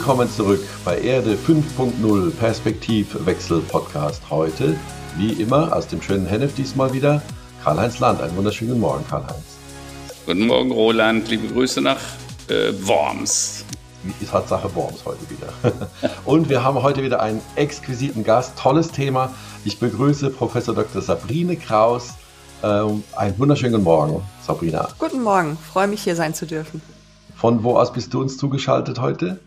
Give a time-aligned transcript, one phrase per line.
[0.00, 4.22] Willkommen zurück bei Erde 5.0 Perspektivwechsel Podcast.
[4.30, 4.74] Heute,
[5.18, 7.20] wie immer, aus dem schönen Hennef diesmal wieder,
[7.62, 8.22] Karl-Heinz Land.
[8.22, 9.58] Einen wunderschönen Morgen, Karl-Heinz.
[10.24, 11.28] Guten Morgen, Roland.
[11.28, 11.98] Liebe Grüße nach
[12.48, 13.66] äh, Worms.
[14.22, 15.52] Ist halt Sache Worms heute wieder.
[16.24, 18.58] Und wir haben heute wieder einen exquisiten Gast.
[18.58, 19.34] Tolles Thema.
[19.66, 21.02] Ich begrüße Professor Dr.
[21.02, 22.14] Sabrine Kraus.
[22.62, 24.88] Ähm, einen wunderschönen Morgen, Sabrina.
[24.98, 25.58] Guten Morgen.
[25.58, 26.80] Freue mich, hier sein zu dürfen.
[27.36, 29.38] Von wo aus bist du uns zugeschaltet heute?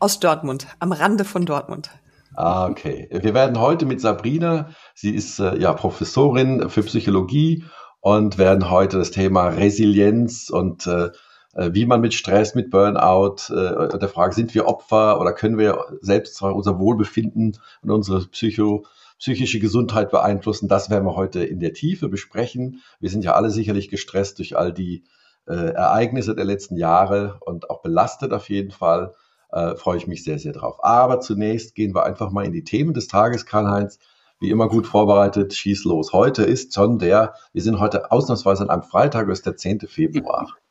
[0.00, 1.90] Aus Dortmund, am Rande von Dortmund.
[2.36, 3.08] Ah, okay.
[3.10, 7.64] Wir werden heute mit Sabrina, sie ist äh, ja Professorin für Psychologie
[8.00, 11.10] und werden heute das Thema Resilienz und äh,
[11.54, 15.58] äh wie man mit Stress, mit Burnout, äh, der Frage, sind wir Opfer oder können
[15.58, 18.84] wir selbst unser Wohlbefinden und unsere Psycho,
[19.18, 22.82] psychische Gesundheit beeinflussen, das werden wir heute in der Tiefe besprechen.
[23.00, 25.02] Wir sind ja alle sicherlich gestresst durch all die
[25.48, 29.12] äh, Ereignisse der letzten Jahre und auch belastet auf jeden Fall
[29.50, 30.82] äh, freue ich mich sehr, sehr drauf.
[30.82, 33.98] Aber zunächst gehen wir einfach mal in die Themen des Tages, Karl-Heinz.
[34.40, 36.12] Wie immer gut vorbereitet, schieß los.
[36.12, 39.80] Heute ist schon der, wir sind heute ausnahmsweise an einem Freitag, ist der 10.
[39.80, 40.56] Februar.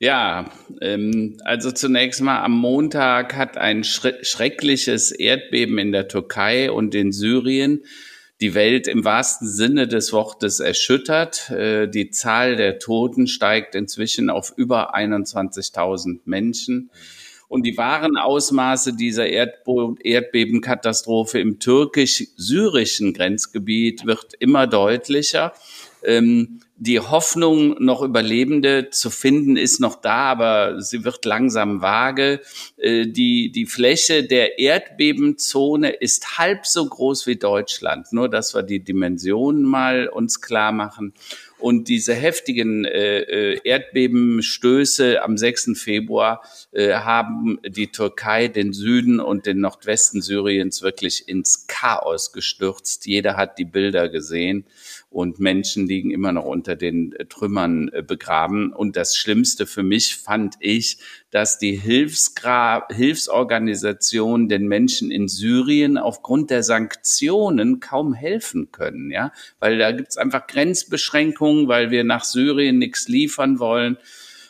[0.00, 6.96] Ja, ähm, also zunächst mal am Montag hat ein schreckliches Erdbeben in der Türkei und
[6.96, 7.84] in Syrien
[8.40, 11.48] die Welt im wahrsten Sinne des Wortes erschüttert.
[11.50, 16.90] Äh, die Zahl der Toten steigt inzwischen auf über 21.000 Menschen.
[17.52, 25.52] Und die wahren Ausmaße dieser Erdbebenkatastrophe im türkisch-syrischen Grenzgebiet wird immer deutlicher.
[26.02, 32.40] Ähm, die Hoffnung, noch Überlebende zu finden, ist noch da, aber sie wird langsam vage.
[32.78, 38.14] Äh, die, die Fläche der Erdbebenzone ist halb so groß wie Deutschland.
[38.14, 41.12] Nur, dass wir die Dimensionen mal uns klar machen.
[41.62, 45.70] Und diese heftigen äh, äh, Erdbebenstöße am 6.
[45.76, 46.42] Februar
[46.72, 53.06] äh, haben die Türkei, den Süden und den Nordwesten Syriens wirklich ins Chaos gestürzt.
[53.06, 54.64] Jeder hat die Bilder gesehen
[55.12, 58.72] und Menschen liegen immer noch unter den Trümmern äh, begraben.
[58.72, 60.98] Und das Schlimmste für mich fand ich,
[61.30, 69.32] dass die Hilfsgra Hilfsorganisationen den Menschen in Syrien aufgrund der Sanktionen kaum helfen können, ja,
[69.58, 73.98] weil da gibt's einfach Grenzbeschränkungen, weil wir nach Syrien nichts liefern wollen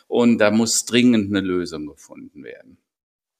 [0.07, 2.77] und da muss dringend eine Lösung gefunden werden.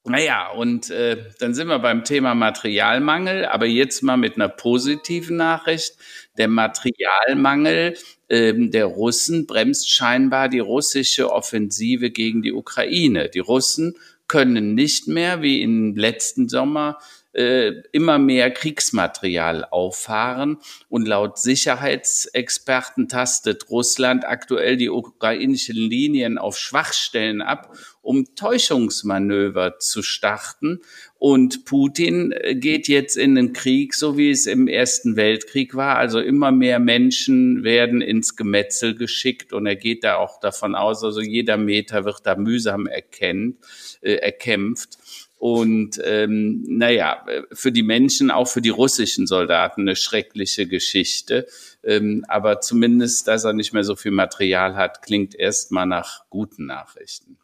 [0.05, 5.37] Naja, und äh, dann sind wir beim Thema Materialmangel, aber jetzt mal mit einer positiven
[5.37, 5.95] Nachricht.
[6.37, 7.95] Der Materialmangel
[8.27, 13.29] ähm, der Russen bremst scheinbar die russische Offensive gegen die Ukraine.
[13.29, 13.95] Die Russen
[14.27, 16.99] können nicht mehr wie im letzten Sommer
[17.33, 20.57] äh, immer mehr Kriegsmaterial auffahren.
[20.89, 30.03] Und laut Sicherheitsexperten tastet Russland aktuell die ukrainischen Linien auf Schwachstellen ab, um Täuschungsmanöver zu
[30.03, 30.81] starten.
[31.17, 35.97] Und Putin äh, geht jetzt in den Krieg, so wie es im Ersten Weltkrieg war.
[35.97, 41.03] Also immer mehr Menschen werden ins Gemetzel geschickt und er geht da auch davon aus,
[41.03, 43.57] also jeder Meter wird da mühsam erkennt,
[44.01, 44.97] äh, erkämpft.
[45.43, 51.47] Und ähm, naja, für die Menschen, auch für die russischen Soldaten eine schreckliche Geschichte.
[51.83, 56.65] Ähm, aber zumindest, dass er nicht mehr so viel Material hat, klingt erstmal nach guten
[56.65, 57.39] Nachrichten.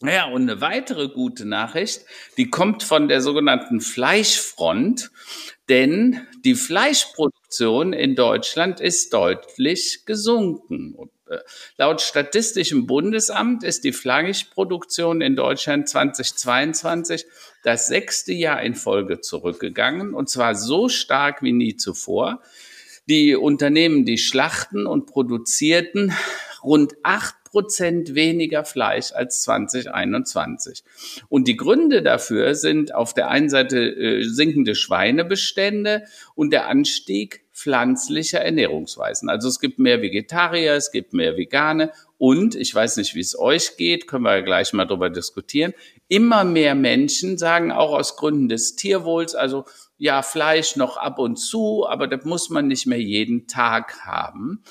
[0.00, 2.06] Naja, und eine weitere gute Nachricht,
[2.38, 5.12] die kommt von der sogenannten Fleischfront,
[5.68, 10.96] denn die Fleischproduktion in Deutschland ist deutlich gesunken.
[11.28, 11.38] Äh,
[11.76, 17.26] laut Statistischem Bundesamt ist die Fleischproduktion in Deutschland 2022
[17.62, 22.42] das sechste Jahr in Folge zurückgegangen und zwar so stark wie nie zuvor.
[23.08, 26.12] Die Unternehmen, die schlachten und produzierten
[26.62, 30.84] rund acht Prozent weniger Fleisch als 2021.
[31.28, 36.04] Und die Gründe dafür sind auf der einen Seite äh, sinkende Schweinebestände
[36.34, 39.28] und der Anstieg pflanzlicher Ernährungsweisen.
[39.28, 43.36] Also es gibt mehr Vegetarier, es gibt mehr Vegane und ich weiß nicht, wie es
[43.36, 45.74] euch geht, können wir gleich mal darüber diskutieren.
[46.06, 49.64] Immer mehr Menschen sagen auch aus Gründen des Tierwohls, also
[49.98, 54.62] ja, Fleisch noch ab und zu, aber das muss man nicht mehr jeden Tag haben.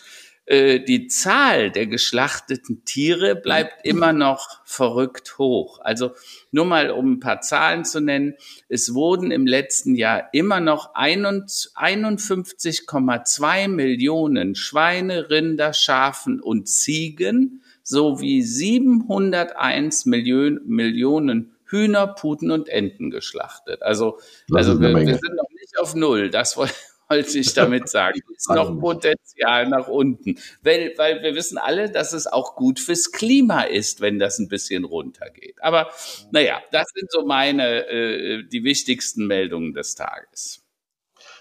[0.48, 5.82] Äh, die Zahl der geschlachteten Tiere bleibt immer noch verrückt hoch.
[5.82, 6.12] Also
[6.52, 8.36] nur mal um ein paar Zahlen zu nennen.
[8.70, 18.42] Es wurden im letzten Jahr immer noch 51,2 Millionen Schweine, Rinder, Schafen und Ziegen sowie
[18.42, 23.84] 701 Millionen, Millionen Hühner, Puten und Enten geschlachtet.
[23.84, 24.20] Also,
[24.54, 26.30] also wir, wir, sind noch nicht auf Null.
[26.30, 26.74] Das wollte
[27.10, 28.20] wollte ich damit sagen.
[28.36, 30.38] Ist noch Potenzial nach unten.
[30.62, 34.48] Weil, weil wir wissen alle, dass es auch gut fürs Klima ist, wenn das ein
[34.48, 35.56] bisschen runtergeht.
[35.62, 35.90] Aber
[36.32, 40.64] naja, das sind so meine, äh, die wichtigsten Meldungen des Tages.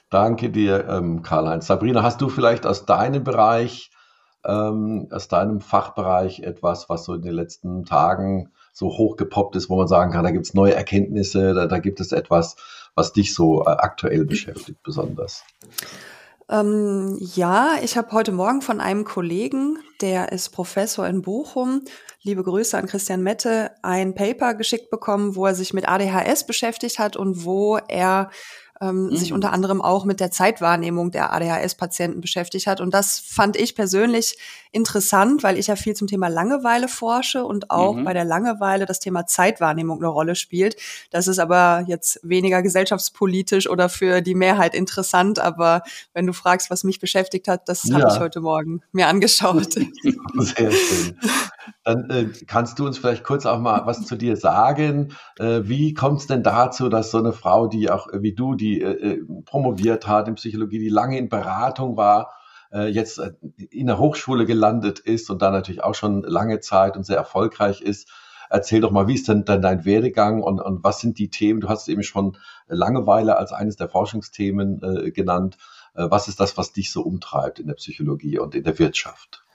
[0.09, 1.67] Danke dir, ähm, Karl-Heinz.
[1.67, 3.91] Sabrina, hast du vielleicht aus deinem Bereich,
[4.45, 9.77] ähm, aus deinem Fachbereich etwas, was so in den letzten Tagen so hochgepoppt ist, wo
[9.77, 12.57] man sagen kann, da gibt es neue Erkenntnisse, da, da gibt es etwas,
[12.97, 15.45] was dich so äh, aktuell beschäftigt besonders?
[16.49, 21.83] Ähm, ja, ich habe heute Morgen von einem Kollegen, der ist Professor in Bochum,
[22.23, 26.99] liebe Grüße an Christian Mette, ein Paper geschickt bekommen, wo er sich mit ADHS beschäftigt
[26.99, 28.31] hat und wo er
[28.81, 29.17] ähm, mhm.
[29.17, 32.81] sich unter anderem auch mit der Zeitwahrnehmung der ADHS-Patienten beschäftigt hat.
[32.81, 34.39] Und das fand ich persönlich
[34.73, 38.05] interessant, weil ich ja viel zum Thema Langeweile forsche und auch mhm.
[38.05, 40.77] bei der Langeweile das Thema Zeitwahrnehmung eine Rolle spielt.
[41.11, 45.39] Das ist aber jetzt weniger gesellschaftspolitisch oder für die Mehrheit interessant.
[45.39, 45.83] Aber
[46.13, 47.99] wenn du fragst, was mich beschäftigt hat, das ja.
[47.99, 49.75] habe ich heute Morgen mir angeschaut.
[50.35, 51.19] Sehr schön.
[51.85, 55.13] Dann äh, kannst du uns vielleicht kurz auch mal was zu dir sagen.
[55.39, 58.55] Äh, wie kommt es denn dazu, dass so eine Frau, die auch äh, wie du,
[58.55, 62.33] die äh, äh, promoviert hat in Psychologie, die lange in Beratung war,
[62.73, 63.21] äh, jetzt
[63.71, 67.81] in der Hochschule gelandet ist und da natürlich auch schon lange Zeit und sehr erfolgreich
[67.81, 68.09] ist?
[68.49, 71.61] Erzähl doch mal, wie ist denn dann dein Werdegang und, und was sind die Themen?
[71.61, 72.37] Du hast eben schon
[72.69, 75.57] Langeweile als eines der Forschungsthemen äh, genannt.
[75.95, 79.46] Äh, was ist das, was dich so umtreibt in der Psychologie und in der Wirtschaft?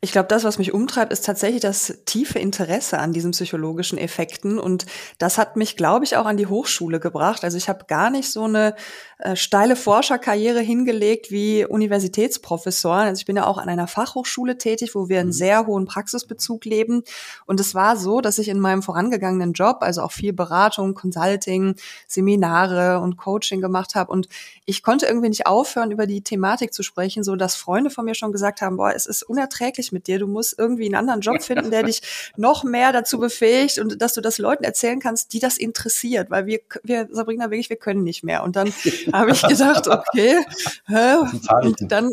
[0.00, 4.58] Ich glaube, das, was mich umtreibt, ist tatsächlich das tiefe Interesse an diesen psychologischen Effekten.
[4.58, 4.86] Und
[5.18, 7.44] das hat mich, glaube ich, auch an die Hochschule gebracht.
[7.44, 8.74] Also ich habe gar nicht so eine
[9.18, 13.06] äh, steile Forscherkarriere hingelegt wie Universitätsprofessoren.
[13.06, 15.32] Also ich bin ja auch an einer Fachhochschule tätig, wo wir einen mhm.
[15.32, 17.02] sehr hohen Praxisbezug leben.
[17.46, 21.76] Und es war so, dass ich in meinem vorangegangenen Job, also auch viel Beratung, Consulting,
[22.06, 24.12] Seminare und Coaching gemacht habe.
[24.12, 24.28] Und
[24.66, 28.14] ich konnte irgendwie nicht aufhören, über die Thematik zu sprechen, so dass Freunde von mir
[28.14, 30.18] schon gesagt haben, boah, es ist unerträglich mit dir.
[30.18, 32.02] Du musst irgendwie einen anderen Job finden, der dich
[32.36, 36.44] noch mehr dazu befähigt und dass du das Leuten erzählen kannst, die das interessiert, weil
[36.44, 38.44] wir, wir Sabrina, wirklich, wir können nicht mehr.
[38.44, 38.74] Und dann
[39.12, 40.44] habe ich gedacht, okay,
[40.86, 41.16] hä?
[41.62, 42.12] Und dann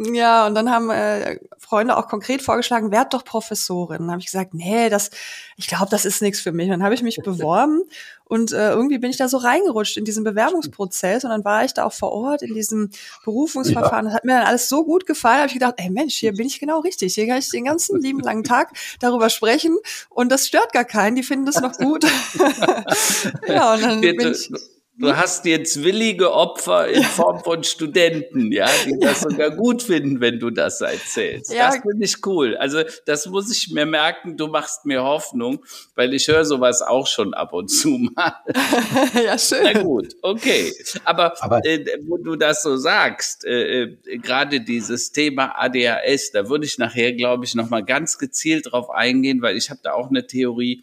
[0.00, 3.98] ja, und dann haben äh, Freunde auch konkret vorgeschlagen, werd doch Professorin.
[3.98, 5.10] Dann habe ich gesagt, nee, das,
[5.56, 6.66] ich glaube, das ist nichts für mich.
[6.66, 7.82] Und dann habe ich mich beworben
[8.24, 11.74] und äh, irgendwie bin ich da so reingerutscht in diesen Bewerbungsprozess und dann war ich
[11.74, 12.90] da auch vor Ort in diesem
[13.24, 14.04] Berufungsverfahren.
[14.04, 14.10] Ja.
[14.10, 16.46] Das hat mir dann alles so gut gefallen, habe ich gedacht, ey Mensch, hier bin
[16.46, 17.14] ich genau richtig.
[17.14, 18.70] Hier kann ich den ganzen lieben langen Tag
[19.00, 19.76] darüber sprechen
[20.10, 21.16] und das stört gar keinen.
[21.16, 22.04] Die finden das noch gut.
[23.48, 24.48] ja, und dann bin ich
[25.00, 30.20] Du hast jetzt willige Opfer in Form von Studenten, ja, die das sogar gut finden,
[30.20, 31.52] wenn du das erzählst.
[31.52, 31.68] Ja.
[31.68, 32.56] Das finde ich cool.
[32.56, 34.36] Also das muss ich mir merken.
[34.36, 35.64] Du machst mir Hoffnung,
[35.94, 38.34] weil ich höre sowas auch schon ab und zu mal.
[39.24, 39.60] ja, schön.
[39.62, 40.72] Na gut, okay.
[41.04, 46.48] Aber, Aber äh, wo du das so sagst, äh, äh gerade dieses Thema ADHS, da
[46.48, 49.92] würde ich nachher, glaube ich, noch mal ganz gezielt drauf eingehen, weil ich habe da
[49.92, 50.82] auch eine Theorie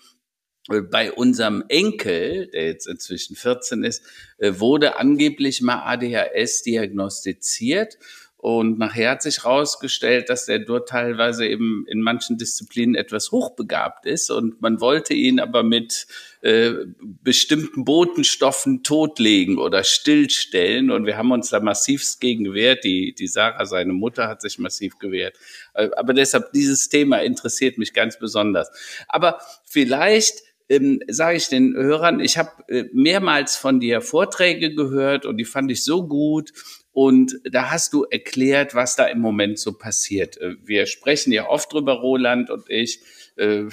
[0.67, 4.03] bei unserem Enkel, der jetzt inzwischen 14 ist,
[4.37, 7.97] äh, wurde angeblich mal ADHS diagnostiziert.
[8.37, 14.05] Und nachher hat sich herausgestellt, dass er dort teilweise eben in manchen Disziplinen etwas hochbegabt
[14.05, 14.29] ist.
[14.29, 16.05] Und man wollte ihn aber mit
[16.41, 20.91] äh, bestimmten Botenstoffen totlegen oder stillstellen.
[20.91, 22.83] Und wir haben uns da massivst gegen gewehrt.
[22.83, 25.35] Die, die Sarah, seine Mutter, hat sich massiv gewehrt.
[25.73, 28.69] Äh, aber deshalb, dieses Thema interessiert mich ganz besonders.
[29.07, 35.25] Aber vielleicht ähm, sage ich den Hörern, ich habe äh, mehrmals von dir Vorträge gehört
[35.25, 36.51] und die fand ich so gut.
[36.91, 40.37] Und da hast du erklärt, was da im Moment so passiert.
[40.37, 42.99] Äh, wir sprechen ja oft drüber, Roland und ich.
[43.35, 43.65] Äh,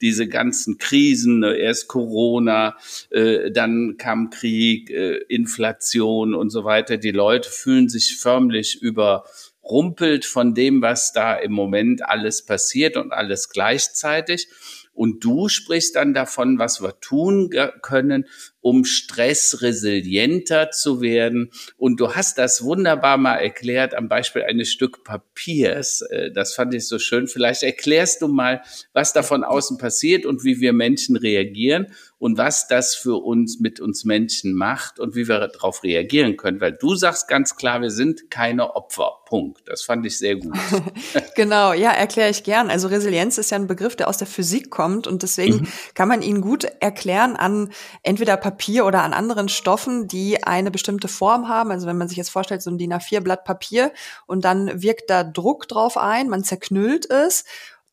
[0.00, 2.76] diese ganzen Krisen, ne, erst Corona,
[3.10, 6.98] äh, dann kam Krieg, äh, Inflation und so weiter.
[6.98, 13.12] Die Leute fühlen sich förmlich überrumpelt von dem, was da im Moment alles passiert und
[13.12, 14.48] alles gleichzeitig.
[14.94, 17.50] Und du sprichst dann davon, was wir tun
[17.82, 18.26] können,
[18.60, 21.50] um stressresilienter zu werden.
[21.76, 26.00] Und du hast das wunderbar mal erklärt am Beispiel eines Stück Papiers.
[26.00, 27.26] Äh, das fand ich so schön.
[27.26, 31.88] Vielleicht erklärst du mal, was da von außen passiert und wie wir Menschen reagieren
[32.24, 36.58] und was das für uns mit uns Menschen macht und wie wir darauf reagieren können.
[36.58, 39.18] Weil du sagst ganz klar, wir sind keine Opfer.
[39.26, 39.62] Punkt.
[39.66, 40.56] Das fand ich sehr gut.
[41.36, 42.70] genau, ja, erkläre ich gern.
[42.70, 45.68] Also Resilienz ist ja ein Begriff, der aus der Physik kommt und deswegen mhm.
[45.94, 51.08] kann man ihn gut erklären an entweder Papier oder an anderen Stoffen, die eine bestimmte
[51.08, 51.72] Form haben.
[51.72, 53.92] Also wenn man sich jetzt vorstellt, so ein DIN A4 Blatt Papier
[54.26, 57.44] und dann wirkt da Druck drauf ein, man zerknüllt es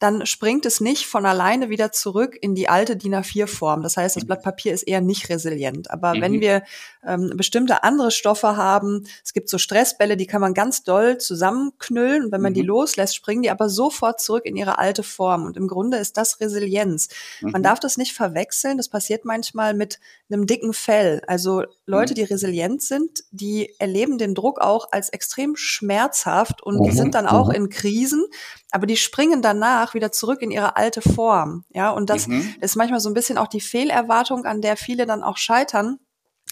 [0.01, 3.84] dann springt es nicht von alleine wieder zurück in die alte DIN A4-Form.
[3.84, 4.27] Das heißt, das mhm.
[4.27, 5.91] Blatt Papier ist eher nicht resilient.
[5.91, 6.22] Aber mhm.
[6.22, 6.63] wenn wir
[7.05, 12.25] ähm, bestimmte andere Stoffe haben, es gibt so Stressbälle, die kann man ganz doll zusammenknüllen
[12.25, 12.55] und wenn man mhm.
[12.55, 15.46] die loslässt, springen die aber sofort zurück in ihre alte Form.
[15.46, 17.10] Und im Grunde ist das Resilienz.
[17.41, 17.63] Man mhm.
[17.63, 18.77] darf das nicht verwechseln.
[18.77, 20.00] Das passiert manchmal mit
[20.31, 21.21] einem dicken Fell.
[21.27, 22.15] Also Leute, mhm.
[22.15, 27.27] die resilient sind, die erleben den Druck auch als extrem schmerzhaft und die sind dann
[27.27, 28.25] auch in Krisen,
[28.71, 31.65] aber die springen danach wieder zurück in ihre alte Form.
[31.69, 32.55] Ja, und das mhm.
[32.61, 36.00] ist manchmal so ein bisschen auch die Fehlerwartung, an der viele dann auch scheitern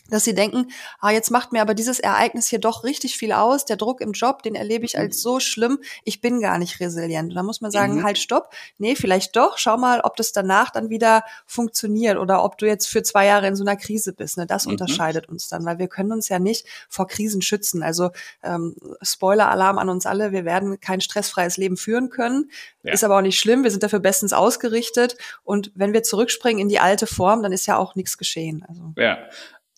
[0.10, 0.68] dass sie denken,
[1.00, 3.66] ah, jetzt macht mir aber dieses Ereignis hier doch richtig viel aus.
[3.66, 5.22] Der Druck im Job, den erlebe ich als mhm.
[5.22, 5.80] so schlimm.
[6.04, 7.30] Ich bin gar nicht resilient.
[7.30, 8.04] Und da muss man sagen, mhm.
[8.04, 8.54] halt, stopp.
[8.78, 9.58] Nee, vielleicht doch.
[9.58, 13.48] Schau mal, ob das danach dann wieder funktioniert oder ob du jetzt für zwei Jahre
[13.48, 14.38] in so einer Krise bist.
[14.38, 14.46] Ne?
[14.46, 14.74] Das mhm.
[14.74, 17.84] unterscheidet uns dann, weil wir können uns ja nicht vor Krisen schützen.
[17.84, 18.12] Also
[18.44, 20.32] ähm, Spoiler-Alarm an uns alle.
[20.32, 22.52] Wir werden kein stressfreies Leben führen können.
[22.84, 22.94] Ja.
[22.94, 23.64] Ist aber auch nicht schlimm.
[23.64, 25.18] Wir sind dafür bestens ausgerichtet.
[25.44, 28.66] Und wenn wir zurückspringen in die alte Form, dann ist ja auch nichts geschehen.
[28.68, 28.94] Also.
[28.98, 29.18] Ja.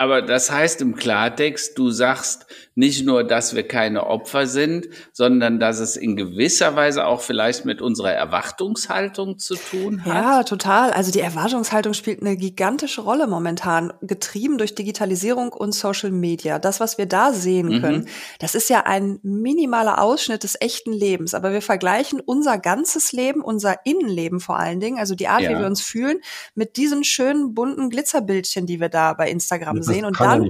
[0.01, 5.59] Aber das heißt im Klartext, du sagst nicht nur, dass wir keine Opfer sind, sondern
[5.59, 10.13] dass es in gewisser Weise auch vielleicht mit unserer Erwartungshaltung zu tun hat.
[10.13, 10.91] Ja, total.
[10.91, 16.59] Also die Erwartungshaltung spielt eine gigantische Rolle momentan, getrieben durch Digitalisierung und Social Media.
[16.59, 17.81] Das, was wir da sehen mhm.
[17.81, 18.07] können,
[18.39, 21.33] das ist ja ein minimaler Ausschnitt des echten Lebens.
[21.33, 25.51] Aber wir vergleichen unser ganzes Leben, unser Innenleben vor allen Dingen, also die Art, ja.
[25.51, 26.19] wie wir uns fühlen,
[26.55, 30.49] mit diesen schönen bunten Glitzerbildchen, die wir da bei Instagram sehen sehen und dann.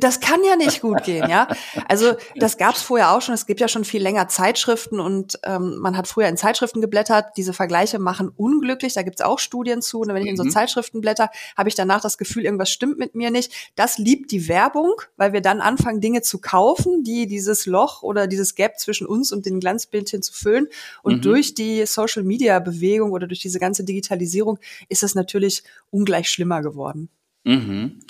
[0.00, 1.46] Das kann ja nicht gut gehen, ja.
[1.88, 3.34] Also das gab es vorher auch schon.
[3.34, 7.36] Es gibt ja schon viel länger Zeitschriften und ähm, man hat früher in Zeitschriften geblättert.
[7.36, 8.94] Diese Vergleiche machen unglücklich.
[8.94, 10.00] Da gibt es auch Studien zu.
[10.00, 10.50] Und wenn ich in so mhm.
[10.50, 13.52] Zeitschriften blätter, habe ich danach das Gefühl, irgendwas stimmt mit mir nicht.
[13.76, 18.26] Das liebt die Werbung, weil wir dann anfangen, Dinge zu kaufen, die dieses Loch oder
[18.26, 20.68] dieses Gap zwischen uns und den Glanzbildchen zu füllen.
[21.02, 21.22] Und mhm.
[21.22, 27.10] durch die Social-Media-Bewegung oder durch diese ganze Digitalisierung ist das natürlich ungleich schlimmer geworden.
[27.44, 28.00] Mhm.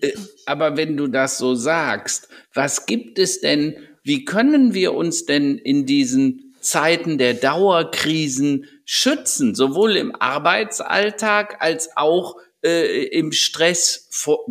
[0.00, 0.12] Äh,
[0.46, 5.58] aber wenn du das so sagst, was gibt es denn, wie können wir uns denn
[5.58, 14.05] in diesen Zeiten der Dauerkrisen schützen, sowohl im Arbeitsalltag als auch äh, im Stress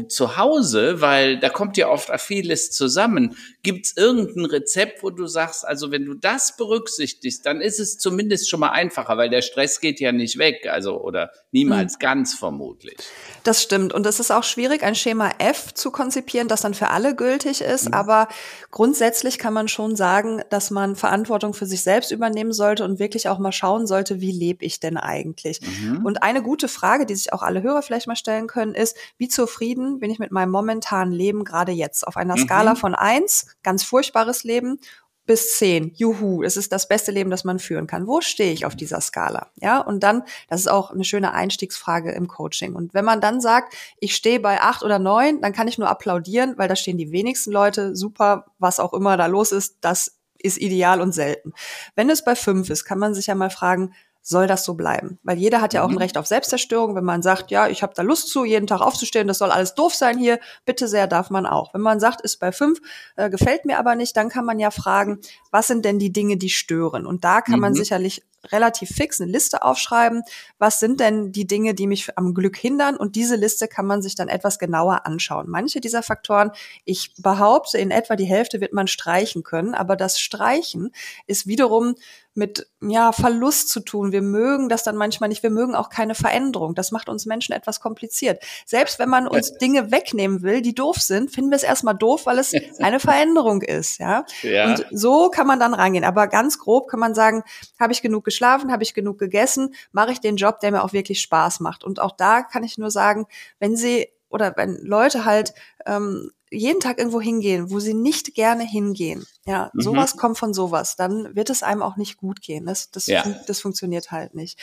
[0.08, 3.36] zu Hause, weil da kommt ja oft vieles zusammen.
[3.64, 7.98] Gibt es irgendein Rezept, wo du sagst, also wenn du das berücksichtigst, dann ist es
[7.98, 12.00] zumindest schon mal einfacher, weil der Stress geht ja nicht weg, also oder niemals mhm.
[12.00, 12.98] ganz vermutlich.
[13.44, 13.94] Das stimmt.
[13.94, 17.62] Und es ist auch schwierig, ein Schema F zu konzipieren, das dann für alle gültig
[17.62, 17.88] ist.
[17.88, 17.94] Mhm.
[17.94, 18.28] Aber
[18.72, 23.30] grundsätzlich kann man schon sagen, dass man Verantwortung für sich selbst übernehmen sollte und wirklich
[23.30, 25.60] auch mal schauen sollte, wie lebe ich denn eigentlich?
[25.62, 26.06] Mhm.
[26.06, 29.28] Und eine gute Frage, die sich auch alle Hörer vielleicht mal stellen können, ist, wie
[29.56, 32.06] zufrieden bin ich mit meinem momentanen Leben gerade jetzt?
[32.06, 32.42] Auf einer mhm.
[32.42, 34.80] Skala von eins, ganz furchtbares Leben
[35.26, 35.92] bis zehn.
[35.96, 38.06] Juhu, es ist das beste Leben, das man führen kann.
[38.06, 39.48] Wo stehe ich auf dieser Skala?
[39.56, 42.76] Ja, und dann, das ist auch eine schöne Einstiegsfrage im Coaching.
[42.76, 45.90] Und wenn man dann sagt, ich stehe bei acht oder neun, dann kann ich nur
[45.90, 47.96] applaudieren, weil da stehen die wenigsten Leute.
[47.96, 51.54] Super, was auch immer da los ist, das ist ideal und selten.
[51.96, 53.94] Wenn es bei fünf ist, kann man sich ja mal fragen,
[54.28, 55.20] soll das so bleiben.
[55.22, 56.00] Weil jeder hat ja auch ein mhm.
[56.00, 56.96] Recht auf Selbstzerstörung.
[56.96, 59.76] Wenn man sagt, ja, ich habe da Lust zu, jeden Tag aufzustehen, das soll alles
[59.76, 61.76] doof sein hier, bitte sehr, darf man auch.
[61.76, 62.82] Wenn man sagt, ist bei fünf,
[63.18, 65.20] äh, gefällt mir aber nicht, dann kann man ja fragen,
[65.52, 67.06] was sind denn die Dinge, die stören?
[67.06, 67.62] Und da kann mhm.
[67.62, 70.24] man sicherlich relativ fix eine Liste aufschreiben.
[70.58, 72.98] Was sind denn die Dinge, die mich am Glück hindern?
[72.98, 75.50] Und diese Liste kann man sich dann etwas genauer anschauen.
[75.50, 76.52] Manche dieser Faktoren,
[76.84, 79.76] ich behaupte, in etwa die Hälfte wird man streichen können.
[79.76, 80.92] Aber das Streichen
[81.28, 81.96] ist wiederum
[82.36, 84.12] mit ja Verlust zu tun.
[84.12, 85.42] Wir mögen das dann manchmal nicht.
[85.42, 86.76] Wir mögen auch keine Veränderung.
[86.76, 88.44] Das macht uns Menschen etwas kompliziert.
[88.66, 92.26] Selbst wenn man uns Dinge wegnehmen will, die doof sind, finden wir es erstmal doof,
[92.26, 94.00] weil es eine Veränderung ist.
[94.00, 94.26] Ja?
[94.42, 94.68] ja.
[94.68, 96.04] Und so kann man dann rangehen.
[96.04, 97.44] Aber ganz grob kann man sagen:
[97.80, 98.72] Habe ich genug geschlafen?
[98.72, 99.74] Habe ich genug gegessen?
[99.94, 101.84] Mache ich den Job, der mir auch wirklich Spaß macht?
[101.84, 103.28] Und auch da kann ich nur sagen,
[103.60, 105.54] wenn Sie oder wenn Leute halt
[105.86, 109.82] ähm, jeden Tag irgendwo hingehen, wo sie nicht gerne hingehen, ja, mhm.
[109.82, 112.66] sowas kommt von sowas, dann wird es einem auch nicht gut gehen.
[112.66, 113.24] Das, das, ja.
[113.48, 114.60] das funktioniert halt nicht.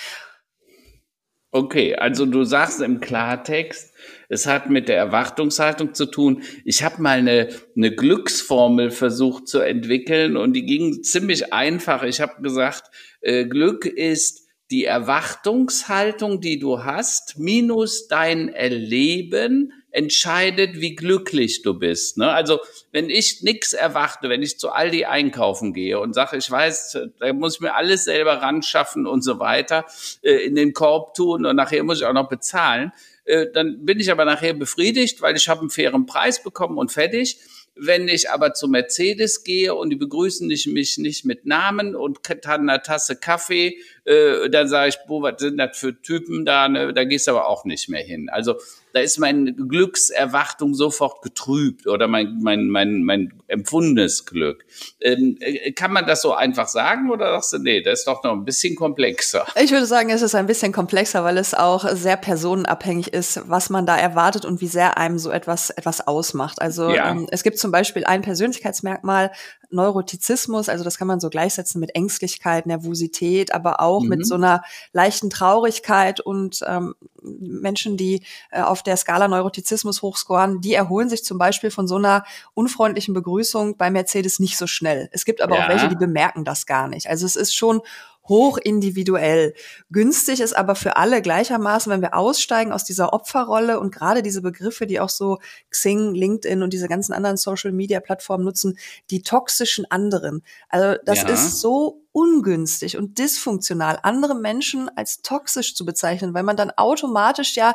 [1.55, 3.93] Okay, also du sagst im Klartext,
[4.31, 6.43] es hat mit der Erwartungshaltung zu tun.
[6.65, 12.05] Ich habe mal eine, eine Glücksformel versucht zu entwickeln und die ging ziemlich einfach.
[12.05, 12.85] Ich habe gesagt,
[13.21, 21.75] äh, Glück ist die Erwartungshaltung, die du hast, minus dein Erleben entscheidet, wie glücklich du
[21.75, 22.17] bist.
[22.17, 22.31] Ne?
[22.31, 26.99] Also wenn ich nichts erwarte, wenn ich zu Aldi einkaufen gehe und sage, ich weiß,
[27.21, 29.85] da muss ich mir alles selber ran schaffen und so weiter,
[30.23, 32.93] äh, in den Korb tun und nachher muss ich auch noch bezahlen,
[33.25, 36.91] äh, dann bin ich aber nachher befriedigt, weil ich habe einen fairen Preis bekommen und
[36.91, 37.39] fertig.
[37.75, 42.69] Wenn ich aber zu Mercedes gehe und die begrüßen mich nicht mit Namen und haben
[42.69, 46.69] eine Tasse Kaffee, äh, dann sage ich, boah, was sind das für Typen da?
[46.69, 46.93] Ne?
[46.93, 48.29] Da gehst du aber auch nicht mehr hin.
[48.31, 48.57] Also
[48.93, 54.65] da ist meine Glückserwartung sofort getrübt oder mein, mein, mein, mein empfundenes Glück.
[55.01, 58.23] Ähm, äh, kann man das so einfach sagen oder sagst du, nee, das ist doch
[58.23, 59.47] noch ein bisschen komplexer?
[59.61, 63.71] Ich würde sagen, es ist ein bisschen komplexer, weil es auch sehr personenabhängig ist, was
[63.71, 66.61] man da erwartet und wie sehr einem so etwas, etwas ausmacht.
[66.61, 67.11] Also ja.
[67.11, 69.31] ähm, es gibt zum Beispiel ein Persönlichkeitsmerkmal,
[69.73, 74.09] Neurotizismus, also das kann man so gleichsetzen mit Ängstlichkeit, Nervosität, aber auch mhm.
[74.09, 74.63] mit so einer
[74.93, 81.25] leichten Traurigkeit und ähm, Menschen, die äh, auf der Skala Neurotizismus hochscoren, die erholen sich
[81.25, 82.25] zum Beispiel von so einer
[82.55, 85.09] unfreundlichen Begrüßung bei Mercedes nicht so schnell.
[85.13, 85.65] Es gibt aber ja.
[85.65, 87.09] auch welche, die bemerken das gar nicht.
[87.09, 87.81] Also es ist schon
[88.29, 89.55] hoch individuell.
[89.91, 94.43] Günstig ist aber für alle gleichermaßen, wenn wir aussteigen aus dieser Opferrolle und gerade diese
[94.43, 95.39] Begriffe, die auch so
[95.71, 98.79] Xing, LinkedIn und diese ganzen anderen Social Media Plattformen nutzen,
[99.11, 100.43] die toxischen anderen.
[100.69, 101.29] Also das ja.
[101.29, 107.57] ist so ungünstig und dysfunktional, andere Menschen als toxisch zu bezeichnen, weil man dann automatisch
[107.57, 107.75] ja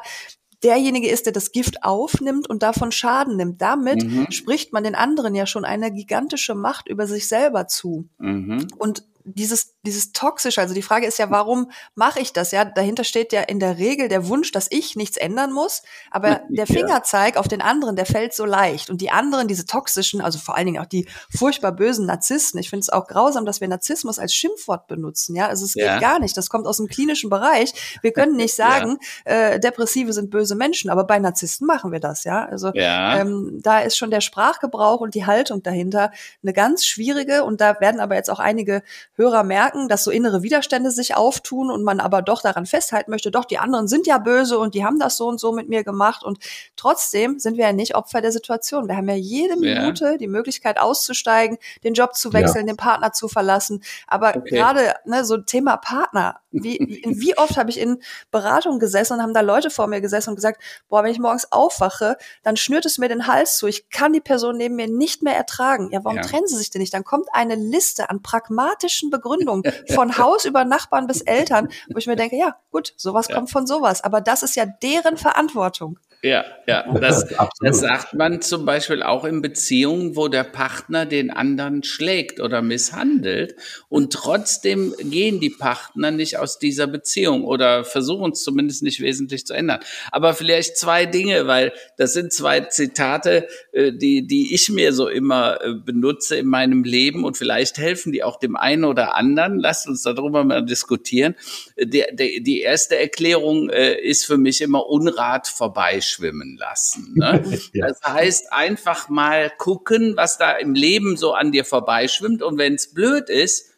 [0.64, 3.62] derjenige ist, der das Gift aufnimmt und davon Schaden nimmt.
[3.62, 4.32] Damit mhm.
[4.32, 8.08] spricht man den anderen ja schon eine gigantische Macht über sich selber zu.
[8.18, 8.68] Mhm.
[8.78, 9.04] Und
[9.36, 12.52] dieses, dieses toxische, also die Frage ist ja, warum mache ich das?
[12.52, 16.42] Ja, dahinter steht ja in der Regel der Wunsch, dass ich nichts ändern muss, aber
[16.50, 18.90] der Fingerzeig auf den anderen, der fällt so leicht.
[18.90, 22.70] Und die anderen, diese toxischen, also vor allen Dingen auch die furchtbar bösen Narzissten, ich
[22.70, 25.36] finde es auch grausam, dass wir Narzissmus als Schimpfwort benutzen.
[25.36, 25.94] Ja, also es ja.
[25.94, 26.38] geht gar nicht.
[26.38, 27.74] Das kommt aus dem klinischen Bereich.
[28.02, 29.32] Wir können nicht sagen, ja.
[29.32, 32.24] äh, Depressive sind böse Menschen, aber bei Narzissten machen wir das.
[32.24, 33.20] Ja, also ja.
[33.20, 36.12] Ähm, da ist schon der Sprachgebrauch und die Haltung dahinter
[36.44, 37.44] eine ganz schwierige.
[37.44, 38.84] Und da werden aber jetzt auch einige
[39.18, 43.32] Hörer merken, dass so innere Widerstände sich auftun und man aber doch daran festhalten möchte,
[43.32, 45.84] doch, die anderen sind ja böse und die haben das so und so mit mir
[45.84, 46.38] gemacht und
[46.76, 48.88] trotzdem sind wir ja nicht Opfer der Situation.
[48.88, 50.18] Wir haben ja jede Minute ja.
[50.18, 52.74] die Möglichkeit auszusteigen, den Job zu wechseln, ja.
[52.74, 53.84] den Partner zu verlassen.
[54.08, 54.56] Aber okay.
[54.56, 59.34] gerade ne, so Thema Partner, wie, wie oft habe ich in Beratung gesessen und haben
[59.34, 62.98] da Leute vor mir gesessen und gesagt, boah, wenn ich morgens aufwache, dann schnürt es
[62.98, 63.68] mir den Hals zu.
[63.68, 65.90] Ich kann die Person neben mir nicht mehr ertragen.
[65.92, 66.24] Ja, warum ja.
[66.24, 66.94] trennen sie sich denn nicht?
[66.94, 71.98] Dann kommt eine Liste an pragmatischen logischen Begründungen, von Haus über Nachbarn bis Eltern, wo
[71.98, 73.36] ich mir denke, ja, gut, sowas ja.
[73.36, 74.04] kommt von sowas.
[74.04, 76.00] Aber das ist ja deren Verantwortung.
[76.28, 77.26] Ja, ja, das,
[77.62, 82.62] das sagt man zum Beispiel auch in Beziehungen, wo der Partner den anderen schlägt oder
[82.62, 83.56] misshandelt
[83.88, 89.46] und trotzdem gehen die Partner nicht aus dieser Beziehung oder versuchen es zumindest nicht wesentlich
[89.46, 89.80] zu ändern.
[90.12, 95.08] Aber vielleicht zwei Dinge, weil das sind zwei Zitate, äh, die, die ich mir so
[95.08, 99.58] immer äh, benutze in meinem Leben und vielleicht helfen die auch dem einen oder anderen.
[99.58, 101.36] Lasst uns darüber mal diskutieren.
[101.82, 107.14] Die, die, die erste Erklärung äh, ist für mich immer Unrat vorbei schwimmen lassen.
[107.18, 107.60] Ne?
[107.74, 107.88] ja.
[107.88, 112.44] Das heißt, einfach mal gucken, was da im Leben so an dir vorbeischwimmt.
[112.44, 113.72] Und wenn es blöd ist,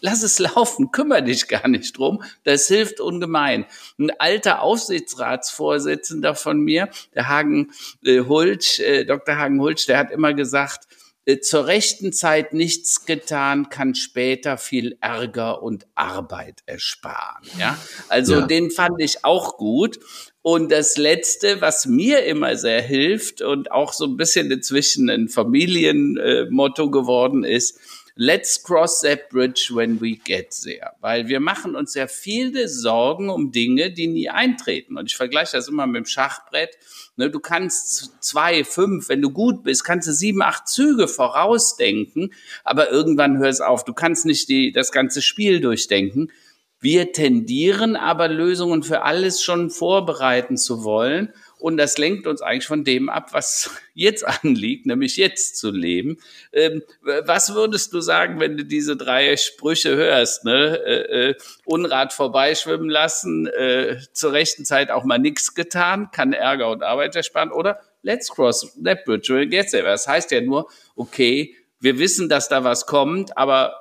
[0.00, 2.22] lass es laufen, kümmere dich gar nicht drum.
[2.44, 3.66] Das hilft ungemein.
[3.98, 7.72] Ein alter Aufsichtsratsvorsitzender von mir, der Hagen
[8.04, 9.36] äh, Hulsch, äh, Dr.
[9.36, 10.86] Hagen Hulsch, der hat immer gesagt,
[11.42, 17.46] zur rechten Zeit nichts getan, kann später viel Ärger und Arbeit ersparen.
[17.58, 18.46] Ja, also ja.
[18.46, 20.00] den fand ich auch gut.
[20.42, 25.28] Und das Letzte, was mir immer sehr hilft und auch so ein bisschen inzwischen ein
[25.28, 27.78] Familienmotto geworden ist,
[28.14, 30.92] Let's cross that bridge when we get there.
[31.00, 34.98] Weil wir machen uns ja viele Sorgen um Dinge, die nie eintreten.
[34.98, 36.76] Und ich vergleiche das immer mit dem Schachbrett.
[37.16, 42.32] Ne, du kannst zwei, fünf, wenn du gut bist, kannst du sieben, acht Züge vorausdenken,
[42.64, 43.84] aber irgendwann hörst auf.
[43.84, 46.30] Du kannst nicht die, das ganze Spiel durchdenken.
[46.80, 51.32] Wir tendieren aber Lösungen für alles schon vorbereiten zu wollen.
[51.62, 56.18] Und das lenkt uns eigentlich von dem ab, was jetzt anliegt, nämlich jetzt zu leben.
[56.52, 60.44] Ähm, was würdest du sagen, wenn du diese drei Sprüche hörst?
[60.44, 60.76] Ne?
[60.84, 66.68] Äh, äh, Unrat vorbeischwimmen lassen, äh, zur rechten Zeit auch mal nichts getan, kann Ärger
[66.68, 69.46] und Arbeit ersparen oder let's cross that bridge.
[69.82, 73.76] Das heißt ja nur, okay, wir wissen, dass da was kommt, aber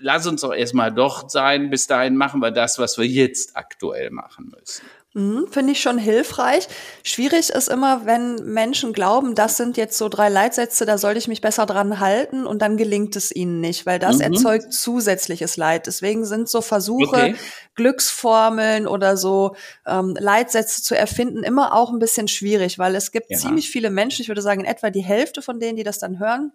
[0.00, 1.70] lass uns doch erstmal dort sein.
[1.70, 4.84] Bis dahin machen wir das, was wir jetzt aktuell machen müssen.
[5.12, 6.68] Mhm, Finde ich schon hilfreich.
[7.02, 11.26] Schwierig ist immer, wenn Menschen glauben, das sind jetzt so drei Leitsätze, da sollte ich
[11.26, 14.34] mich besser dran halten und dann gelingt es ihnen nicht, weil das mhm.
[14.34, 15.88] erzeugt zusätzliches Leid.
[15.88, 17.34] Deswegen sind so Versuche, okay.
[17.74, 23.30] Glücksformeln oder so ähm, Leitsätze zu erfinden, immer auch ein bisschen schwierig, weil es gibt
[23.30, 23.38] ja.
[23.38, 26.20] ziemlich viele Menschen, ich würde sagen in etwa die Hälfte von denen, die das dann
[26.20, 26.52] hören,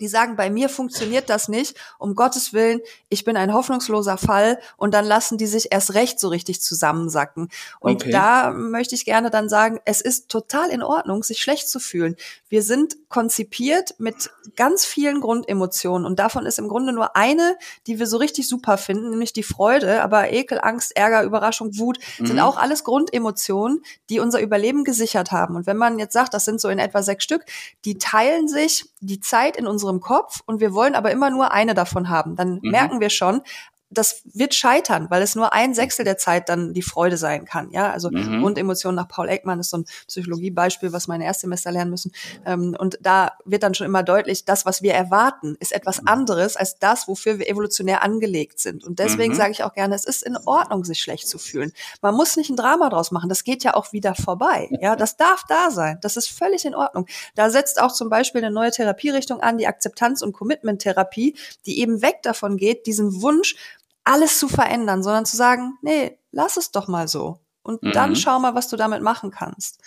[0.00, 4.58] die sagen, bei mir funktioniert das nicht, um Gottes Willen, ich bin ein hoffnungsloser Fall
[4.76, 7.48] und dann lassen die sich erst recht so richtig zusammensacken.
[7.80, 8.10] Und okay.
[8.10, 12.16] da möchte ich gerne dann sagen, es ist total in Ordnung, sich schlecht zu fühlen.
[12.48, 17.98] Wir sind konzipiert mit ganz vielen Grundemotionen und davon ist im Grunde nur eine, die
[17.98, 22.26] wir so richtig super finden, nämlich die Freude, aber Ekel, Angst, Ärger, Überraschung, Wut mhm.
[22.26, 25.54] sind auch alles Grundemotionen, die unser Überleben gesichert haben.
[25.56, 27.44] Und wenn man jetzt sagt, das sind so in etwa sechs Stück,
[27.84, 31.74] die teilen sich die Zeit in unserem Kopf und wir wollen aber immer nur eine
[31.74, 32.70] davon haben, dann mhm.
[32.70, 33.42] merken wir schon,
[33.90, 37.70] das wird scheitern, weil es nur ein Sechstel der Zeit dann die Freude sein kann.
[37.70, 38.40] Ja, also mhm.
[38.40, 42.12] Grundemotionen nach Paul Ekman ist so ein Psychologiebeispiel, was meine Erstsemester lernen müssen.
[42.44, 46.56] Ähm, und da wird dann schon immer deutlich, das, was wir erwarten, ist etwas anderes
[46.56, 48.84] als das, wofür wir evolutionär angelegt sind.
[48.84, 49.36] Und deswegen mhm.
[49.36, 51.72] sage ich auch gerne, es ist in Ordnung, sich schlecht zu fühlen.
[52.02, 53.28] Man muss nicht ein Drama draus machen.
[53.28, 54.68] Das geht ja auch wieder vorbei.
[54.80, 55.98] Ja, das darf da sein.
[56.02, 57.06] Das ist völlig in Ordnung.
[57.34, 62.02] Da setzt auch zum Beispiel eine neue Therapierichtung an, die Akzeptanz- und Commitment-Therapie, die eben
[62.02, 63.56] weg davon geht, diesen Wunsch,
[64.04, 67.40] alles zu verändern, sondern zu sagen, nee, lass es doch mal so.
[67.62, 67.92] Und mhm.
[67.92, 69.80] dann schau mal, was du damit machen kannst.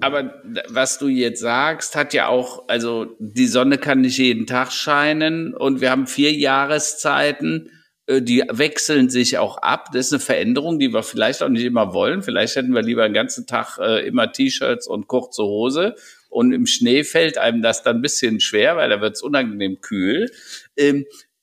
[0.00, 4.72] Aber was du jetzt sagst, hat ja auch, also die Sonne kann nicht jeden Tag
[4.72, 7.70] scheinen und wir haben vier Jahreszeiten,
[8.06, 9.88] äh, die wechseln sich auch ab.
[9.92, 12.22] Das ist eine Veränderung, die wir vielleicht auch nicht immer wollen.
[12.22, 15.94] Vielleicht hätten wir lieber den ganzen Tag äh, immer T-Shirts und kurze Hose.
[16.28, 19.80] Und im Schnee fällt einem das dann ein bisschen schwer, weil da wird es unangenehm
[19.80, 20.30] kühl.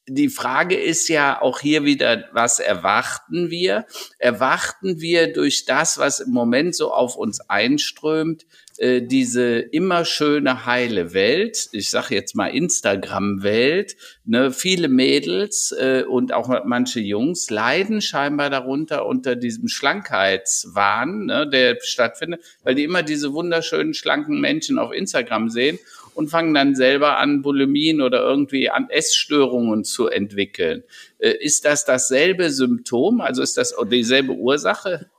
[0.08, 3.86] Die Frage ist ja auch hier wieder, was erwarten wir?
[4.20, 8.46] Erwarten wir durch das, was im Moment so auf uns einströmt,
[8.78, 16.04] äh, diese immer schöne heile Welt, ich sage jetzt mal Instagram-Welt, ne, viele Mädels äh,
[16.04, 22.84] und auch manche Jungs leiden scheinbar darunter unter diesem Schlankheitswahn, ne, der stattfindet, weil die
[22.84, 25.80] immer diese wunderschönen schlanken Menschen auf Instagram sehen
[26.14, 30.84] und fangen dann selber an, Bulimien oder irgendwie an Essstörungen zu entwickeln.
[31.20, 33.22] Äh, ist das dasselbe Symptom?
[33.22, 35.10] Also ist das dieselbe Ursache?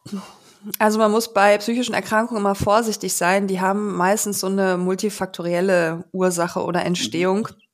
[0.79, 3.47] Also man muss bei psychischen Erkrankungen immer vorsichtig sein.
[3.47, 7.49] Die haben meistens so eine multifaktorielle Ursache oder Entstehung.
[7.51, 7.65] Mhm.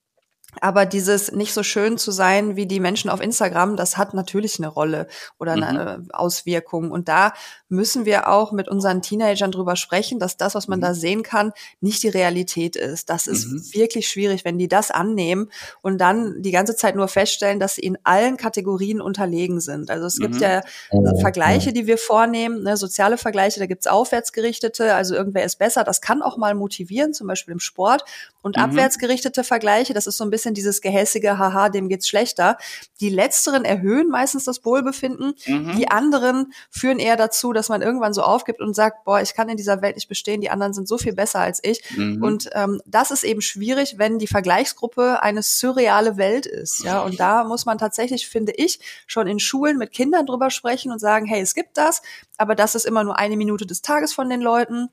[0.60, 4.58] Aber dieses nicht so schön zu sein wie die Menschen auf Instagram, das hat natürlich
[4.58, 5.06] eine Rolle
[5.38, 6.10] oder eine mhm.
[6.10, 6.90] Auswirkung.
[6.90, 7.32] Und da
[7.70, 10.82] müssen wir auch mit unseren Teenagern drüber sprechen, dass das, was man mhm.
[10.82, 13.08] da sehen kann, nicht die Realität ist.
[13.08, 13.62] Das ist mhm.
[13.72, 17.82] wirklich schwierig, wenn die das annehmen und dann die ganze Zeit nur feststellen, dass sie
[17.82, 19.90] in allen Kategorien unterlegen sind.
[19.90, 20.40] Also es gibt mhm.
[20.40, 25.58] ja oh, Vergleiche, die wir vornehmen, ne, soziale Vergleiche, da gibt's aufwärtsgerichtete, also irgendwer ist
[25.60, 25.84] besser.
[25.84, 28.04] Das kann auch mal motivieren, zum Beispiel im Sport.
[28.42, 28.64] Und mhm.
[28.64, 32.56] abwärtsgerichtete Vergleiche, das ist so ein bisschen dieses gehässige, haha, dem geht's schlechter.
[33.00, 35.34] Die letzteren erhöhen meistens das Wohlbefinden.
[35.46, 35.76] Mhm.
[35.76, 39.48] Die anderen führen eher dazu, dass man irgendwann so aufgibt und sagt, boah, ich kann
[39.48, 41.82] in dieser Welt nicht bestehen, die anderen sind so viel besser als ich.
[41.96, 42.22] Mhm.
[42.22, 46.82] Und ähm, das ist eben schwierig, wenn die Vergleichsgruppe eine surreale Welt ist.
[46.84, 50.92] Ja, und da muss man tatsächlich, finde ich, schon in Schulen mit Kindern drüber sprechen
[50.92, 52.02] und sagen, hey, es gibt das,
[52.36, 54.88] aber das ist immer nur eine Minute des Tages von den Leuten.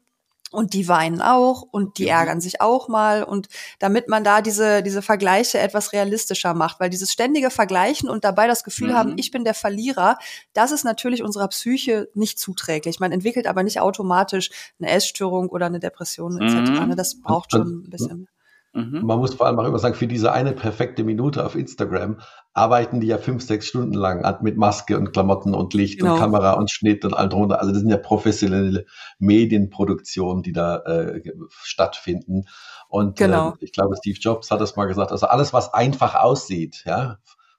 [0.51, 4.81] Und die weinen auch und die ärgern sich auch mal und damit man da diese,
[4.81, 8.95] diese Vergleiche etwas realistischer macht, weil dieses ständige Vergleichen und dabei das Gefühl mhm.
[8.95, 10.17] haben, ich bin der Verlierer,
[10.53, 12.99] das ist natürlich unserer Psyche nicht zuträglich.
[12.99, 16.69] Man entwickelt aber nicht automatisch eine Essstörung oder eine Depression etc.
[16.69, 16.87] Mhm.
[16.89, 16.95] Ne?
[16.95, 18.27] Das braucht schon ein bisschen.
[18.73, 19.01] Mhm.
[19.03, 22.19] Man muss vor allem auch immer sagen, für diese eine perfekte Minute auf Instagram
[22.53, 26.13] arbeiten die ja fünf, sechs Stunden lang mit Maske und Klamotten und Licht genau.
[26.13, 27.59] und Kamera und Schnitt und all drunter.
[27.59, 28.85] Also das sind ja professionelle
[29.19, 32.45] Medienproduktionen, die da äh, stattfinden.
[32.89, 33.51] Und genau.
[33.51, 35.11] äh, ich glaube, Steve Jobs hat das mal gesagt.
[35.11, 37.17] Also alles, was einfach aussieht, ja,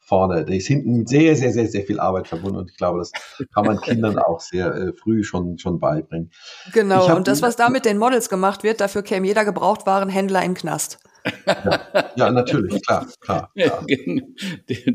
[0.08, 0.44] vorne.
[0.44, 3.12] Da ist hinten mit sehr, sehr, sehr, sehr viel Arbeit verbunden und ich glaube, das
[3.54, 6.30] kann man Kindern auch sehr äh, früh schon, schon beibringen.
[6.72, 10.52] Genau, und das, was da mit den Models gemacht wird, dafür käme jeder Gebrauchtwarenhändler in
[10.52, 10.98] den Knast.
[11.46, 13.84] Ja, ja, natürlich, klar, klar, klar.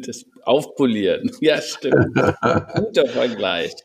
[0.05, 2.15] Das Aufpolieren, ja, stimmt.
[2.75, 3.75] Guter Vergleich.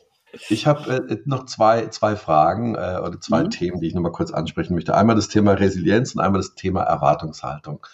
[0.49, 3.49] Ich habe äh, noch zwei, zwei Fragen äh, oder zwei mhm.
[3.49, 4.95] Themen, die ich nochmal kurz ansprechen möchte.
[4.95, 7.85] Einmal das Thema Resilienz und einmal das Thema Erwartungshaltung.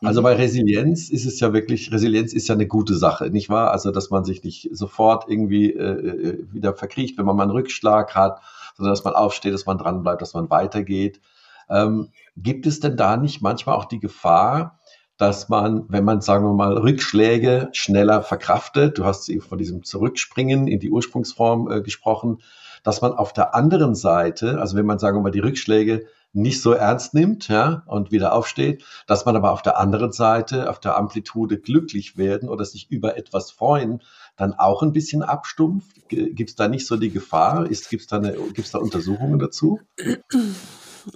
[0.00, 0.24] Also mhm.
[0.24, 3.72] bei Resilienz ist es ja wirklich, Resilienz ist ja eine gute Sache, nicht wahr?
[3.72, 7.52] Also, dass man sich nicht sofort irgendwie äh, äh wieder verkriecht, wenn man mal einen
[7.52, 8.40] Rückschlag hat,
[8.76, 11.20] sondern dass man aufsteht, dass man dranbleibt, dass man weitergeht.
[11.68, 14.78] Ähm, gibt es denn da nicht manchmal auch die Gefahr,
[15.18, 19.82] dass man, wenn man, sagen wir mal, Rückschläge schneller verkraftet, du hast eben von diesem
[19.82, 22.40] Zurückspringen in die Ursprungsform äh, gesprochen,
[22.84, 26.62] dass man auf der anderen Seite, also wenn man, sagen wir mal, die Rückschläge nicht
[26.62, 30.78] so ernst nimmt ja, und wieder aufsteht, dass man aber auf der anderen Seite, auf
[30.78, 34.02] der Amplitude glücklich werden oder sich über etwas freuen,
[34.36, 36.08] dann auch ein bisschen abstumpft?
[36.08, 37.66] Gibt es da nicht so die Gefahr?
[37.68, 39.80] Gibt es da, da Untersuchungen dazu?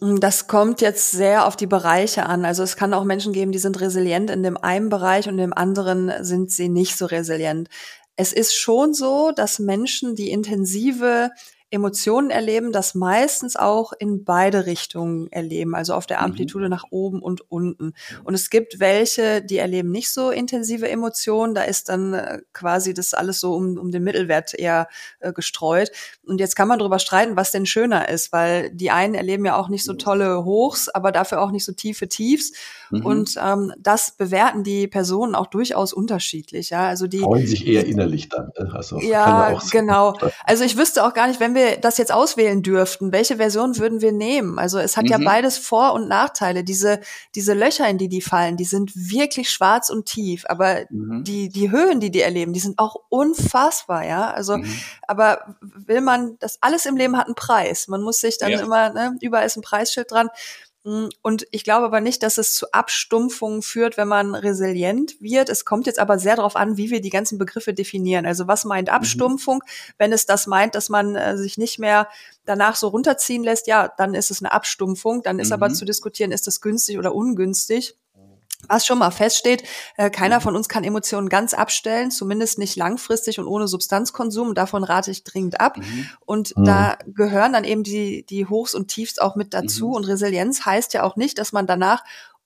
[0.01, 2.45] Das kommt jetzt sehr auf die Bereiche an.
[2.45, 5.53] Also es kann auch Menschen geben, die sind resilient in dem einen Bereich und im
[5.53, 7.69] anderen sind sie nicht so resilient.
[8.17, 11.31] Es ist schon so, dass Menschen, die intensive
[11.73, 16.25] Emotionen erleben, das meistens auch in beide Richtungen erleben, also auf der mhm.
[16.27, 16.71] Amplitude mhm.
[16.71, 17.95] nach oben und unten.
[18.25, 22.93] Und es gibt welche, die erleben nicht so intensive Emotionen, da ist dann äh, quasi
[22.93, 24.87] das alles so um, um den Mittelwert eher
[25.21, 25.91] äh, gestreut.
[26.25, 29.57] Und jetzt kann man darüber streiten, was denn schöner ist, weil die einen erleben ja
[29.57, 32.53] auch nicht so tolle Hochs, aber dafür auch nicht so tiefe Tiefs.
[32.93, 33.07] Mhm.
[33.07, 36.71] Und ähm, das bewerten die Personen auch durchaus unterschiedlich.
[36.71, 38.51] Ja, also die freuen sich eher innerlich dann.
[38.59, 38.71] Ne?
[38.75, 40.15] Also ja, ja genau.
[40.45, 44.03] Also ich wüsste auch gar nicht, wenn wir das jetzt auswählen dürften, welche Version würden
[44.03, 44.59] wir nehmen?
[44.59, 45.11] Also es hat mhm.
[45.11, 46.65] ja beides Vor- und Nachteile.
[46.65, 47.01] Diese
[47.35, 50.45] diese Löcher, in die die fallen, die sind wirklich schwarz und tief.
[50.49, 51.25] Aber mhm.
[51.25, 54.05] die die Höhen, die die erleben, die sind auch unfassbar.
[54.05, 54.67] Ja, also mhm.
[55.09, 57.89] aber will man das alles im Leben hat einen Preis.
[57.89, 58.61] Man muss sich dann ja.
[58.61, 60.29] immer ne, überall ist ein Preisschild dran.
[60.85, 65.49] Mm, und ich glaube aber nicht, dass es zu Abstumpfungen führt, wenn man resilient wird.
[65.49, 68.27] Es kommt jetzt aber sehr darauf an, wie wir die ganzen Begriffe definieren.
[68.27, 68.95] Also was meint mhm.
[68.95, 69.57] Abstumpfung?
[69.57, 69.93] Mhm.
[69.99, 72.09] Wenn es das meint, dass man äh, sich nicht mehr
[72.45, 75.23] danach so runterziehen lässt, ja, dann ist es eine Abstumpfung.
[75.23, 75.55] Dann ist mhm.
[75.55, 77.97] aber zu diskutieren, ist das günstig oder ungünstig.
[78.69, 79.65] Was schon mal feststeht,
[79.97, 80.43] äh, keiner mhm.
[80.43, 84.55] von uns kann Emotionen ganz abstellen, zumindest nicht langfristig und ohne Substanzkonsum.
[84.55, 85.79] Davon rate ich dringend ab.
[85.79, 86.09] Mhm.
[86.21, 86.65] Und mhm.
[86.65, 89.89] da gehören dann eben die, die Hochs und Tiefs auch mit dazu.
[89.89, 89.95] Mhm.
[89.95, 92.03] Und Resilienz heißt ja auch nicht, dass man danach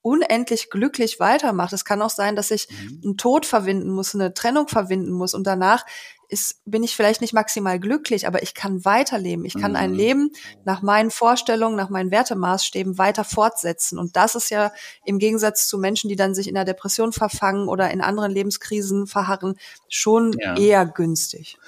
[0.06, 1.72] unendlich glücklich weitermacht.
[1.72, 3.00] Es kann auch sein, dass ich mhm.
[3.02, 5.84] einen Tod verwinden muss, eine Trennung verwinden muss und danach
[6.28, 9.44] ist, bin ich vielleicht nicht maximal glücklich, aber ich kann weiterleben.
[9.44, 9.76] Ich kann mhm.
[9.76, 10.30] ein Leben
[10.64, 13.98] nach meinen Vorstellungen, nach meinen Wertemaßstäben weiter fortsetzen.
[13.98, 14.72] Und das ist ja
[15.04, 19.06] im Gegensatz zu Menschen, die dann sich in der Depression verfangen oder in anderen Lebenskrisen
[19.06, 19.56] verharren,
[19.88, 20.56] schon ja.
[20.56, 21.58] eher günstig.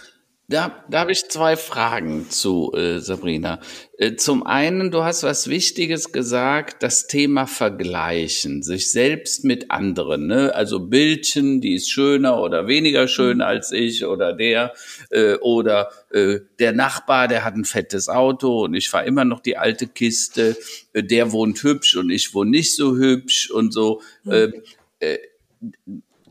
[0.50, 3.60] Da, da habe ich zwei Fragen zu äh, Sabrina.
[3.98, 10.26] Äh, zum einen, du hast was Wichtiges gesagt, das Thema Vergleichen, sich selbst mit anderen.
[10.26, 10.54] Ne?
[10.54, 13.42] Also Bildchen, die ist schöner oder weniger schön mhm.
[13.42, 14.72] als ich oder der
[15.10, 19.40] äh, oder äh, der Nachbar, der hat ein fettes Auto und ich fahre immer noch
[19.40, 20.56] die alte Kiste.
[20.94, 24.00] Äh, der wohnt hübsch und ich wohne nicht so hübsch und so.
[24.24, 24.54] Mhm.
[25.00, 25.18] Äh,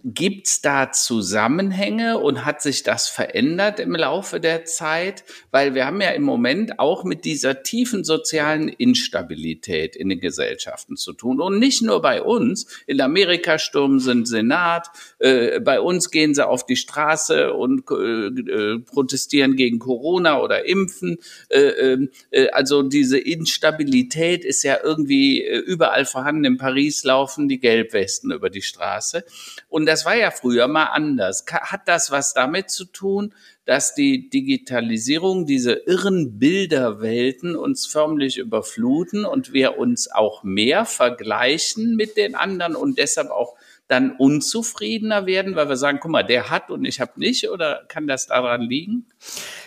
[0.08, 5.24] äh, Gibt's da Zusammenhänge und hat sich das verändert im Laufe der Zeit?
[5.52, 10.96] Weil wir haben ja im Moment auch mit dieser tiefen sozialen Instabilität in den Gesellschaften
[10.96, 11.42] zu tun.
[11.42, 12.68] Und nicht nur bei uns.
[12.88, 14.88] In Amerika stürmen sie den Senat.
[15.20, 20.66] Äh, bei uns gehen sie auf die Straße und äh, äh protestieren gegen Corona oder
[20.66, 21.18] Impfen.
[21.50, 26.46] Äh, ähm, äh, also diese Instabilität ist ja irgendwie äh, überall vorhanden.
[26.46, 29.26] In Paris laufen die Gelbwesten über die Straße.
[29.68, 31.44] Und das das war ja früher mal anders.
[31.50, 33.34] Hat das was damit zu tun,
[33.66, 41.96] dass die Digitalisierung, diese irren Bilderwelten uns förmlich überfluten und wir uns auch mehr vergleichen
[41.96, 43.57] mit den anderen und deshalb auch
[43.88, 47.86] dann unzufriedener werden, weil wir sagen, guck mal, der hat und ich habe nicht, oder
[47.88, 49.06] kann das daran liegen?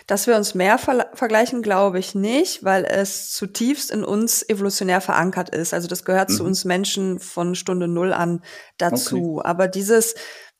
[0.05, 5.01] Dass wir uns mehr ver vergleichen, glaube ich nicht, weil es zutiefst in uns evolutionär
[5.01, 5.73] verankert ist.
[5.73, 6.33] Also das gehört mhm.
[6.33, 8.43] zu uns Menschen von Stunde Null an
[8.77, 9.37] dazu.
[9.37, 9.47] Okay.
[9.47, 10.13] Aber dieses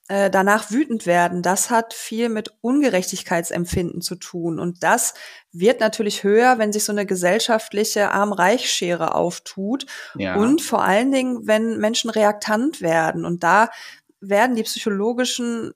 [0.07, 4.59] äh, danach wütend werden, das hat viel mit Ungerechtigkeitsempfinden zu tun.
[4.59, 5.13] Und das
[5.53, 9.85] wird natürlich höher, wenn sich so eine gesellschaftliche Arm-Reich-Schere auftut.
[10.15, 10.35] Ja.
[10.35, 13.25] Und vor allen Dingen, wenn Menschen reaktant werden.
[13.25, 13.69] Und da
[14.21, 15.73] werden die psychologischen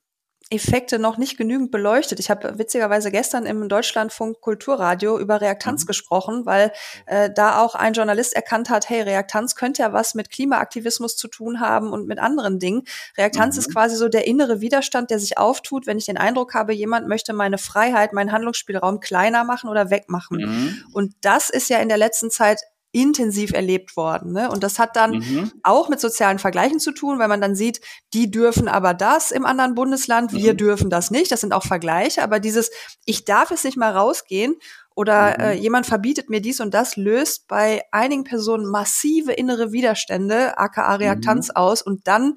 [0.51, 2.19] Effekte noch nicht genügend beleuchtet.
[2.19, 5.87] Ich habe witzigerweise gestern im Deutschlandfunk Kulturradio über Reaktanz mhm.
[5.87, 6.71] gesprochen, weil
[7.07, 11.27] äh, da auch ein Journalist erkannt hat, hey, Reaktanz könnte ja was mit Klimaaktivismus zu
[11.27, 12.83] tun haben und mit anderen Dingen.
[13.17, 13.59] Reaktanz mhm.
[13.61, 17.07] ist quasi so der innere Widerstand, der sich auftut, wenn ich den Eindruck habe, jemand
[17.07, 20.37] möchte meine Freiheit, meinen Handlungsspielraum kleiner machen oder wegmachen.
[20.37, 20.83] Mhm.
[20.93, 22.61] Und das ist ja in der letzten Zeit
[22.95, 24.31] intensiv erlebt worden.
[24.31, 24.49] Ne?
[24.49, 25.51] Und das hat dann mhm.
[25.63, 27.81] auch mit sozialen Vergleichen zu tun, weil man dann sieht,
[28.13, 30.57] die dürfen aber das im anderen Bundesland, wir mhm.
[30.57, 31.29] dürfen das nicht.
[31.29, 32.71] Das sind auch Vergleiche, aber dieses,
[33.03, 34.55] ich darf jetzt nicht mal rausgehen
[34.95, 35.43] oder mhm.
[35.43, 40.95] äh, jemand verbietet mir dies und das, löst bei einigen Personen massive innere Widerstände, aka
[40.95, 41.55] Reaktanz mhm.
[41.57, 42.35] aus und dann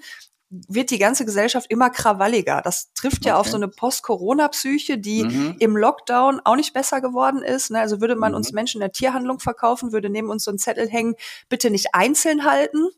[0.50, 2.62] wird die ganze Gesellschaft immer krawalliger.
[2.62, 5.56] Das trifft ja auf so eine Post-Corona-Psyche, die mhm.
[5.58, 7.70] im Lockdown auch nicht besser geworden ist.
[7.70, 7.80] Ne?
[7.80, 8.36] Also würde man mhm.
[8.36, 11.14] uns Menschen in der Tierhandlung verkaufen, würde neben uns so ein Zettel hängen,
[11.48, 12.88] bitte nicht einzeln halten.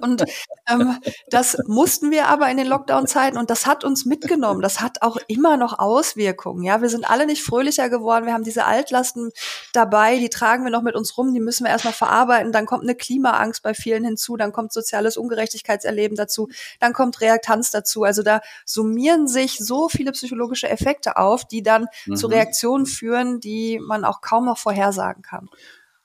[0.00, 0.24] Und
[0.68, 0.98] ähm,
[1.28, 4.60] das mussten wir aber in den Lockdown-Zeiten und das hat uns mitgenommen.
[4.60, 6.62] Das hat auch immer noch Auswirkungen.
[6.62, 8.26] Ja, wir sind alle nicht fröhlicher geworden.
[8.26, 9.30] Wir haben diese Altlasten
[9.72, 12.52] dabei, die tragen wir noch mit uns rum, die müssen wir erstmal verarbeiten.
[12.52, 16.48] Dann kommt eine Klimaangst bei vielen hinzu, dann kommt soziales Ungerechtigkeitserleben dazu,
[16.80, 18.04] dann kommt Reaktanz dazu.
[18.04, 22.16] Also da summieren sich so viele psychologische Effekte auf, die dann mhm.
[22.16, 25.48] zu Reaktionen führen, die man auch kaum noch vorhersagen kann.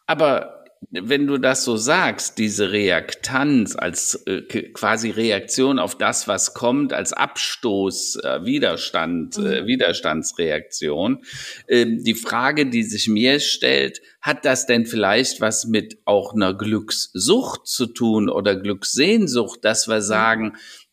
[0.07, 4.41] Aber wenn du das so sagst, diese Reaktanz als äh,
[4.73, 9.67] quasi Reaktion auf das, was kommt, als Abstoß, äh, Widerstand, äh, mhm.
[9.67, 11.23] Widerstandsreaktion,
[11.67, 16.55] ähm, die Frage, die sich mir stellt, hat das denn vielleicht was mit auch einer
[16.55, 20.01] Glückssucht zu tun oder Glückssehnsucht, dass wir mhm.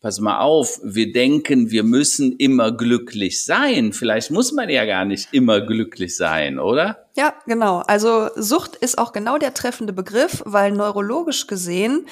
[0.01, 3.93] Pass mal auf, wir denken, wir müssen immer glücklich sein.
[3.93, 7.05] Vielleicht muss man ja gar nicht immer glücklich sein, oder?
[7.15, 7.79] Ja, genau.
[7.87, 12.05] Also Sucht ist auch genau der treffende Begriff, weil neurologisch gesehen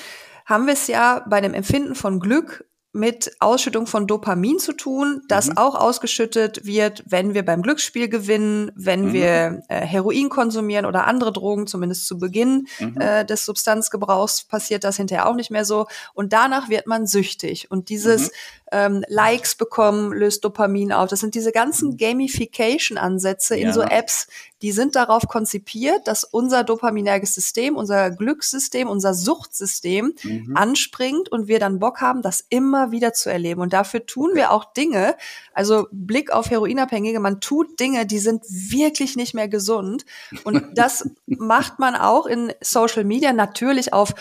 [0.45, 2.65] haben wir es ja bei dem Empfinden von Glück
[2.97, 5.57] mit Ausschüttung von Dopamin zu tun, das mhm.
[5.57, 9.13] auch ausgeschüttet wird, wenn wir beim Glücksspiel gewinnen, wenn mhm.
[9.13, 12.99] wir äh, Heroin konsumieren oder andere Drogen, zumindest zu Beginn mhm.
[12.99, 15.87] äh, des Substanzgebrauchs passiert das hinterher auch nicht mehr so.
[16.13, 17.71] Und danach wird man süchtig.
[17.71, 18.31] Und dieses mhm
[18.71, 21.09] ähm, Likes bekommen, löst Dopamin auf.
[21.09, 21.97] Das sind diese ganzen mhm.
[21.97, 24.27] Gamification-Ansätze in so Apps,
[24.61, 30.55] die sind darauf konzipiert, dass unser dopaminerges System, unser Glückssystem, unser Suchtsystem mhm.
[30.55, 33.61] anspringt und wir dann Bock haben, das immer wieder zu erleben.
[33.61, 35.15] Und dafür tun wir auch Dinge,
[35.53, 40.05] also Blick auf Heroinabhängige, man tut Dinge, die sind wirklich nicht mehr gesund.
[40.43, 44.15] Und das macht man auch in Social Media natürlich auf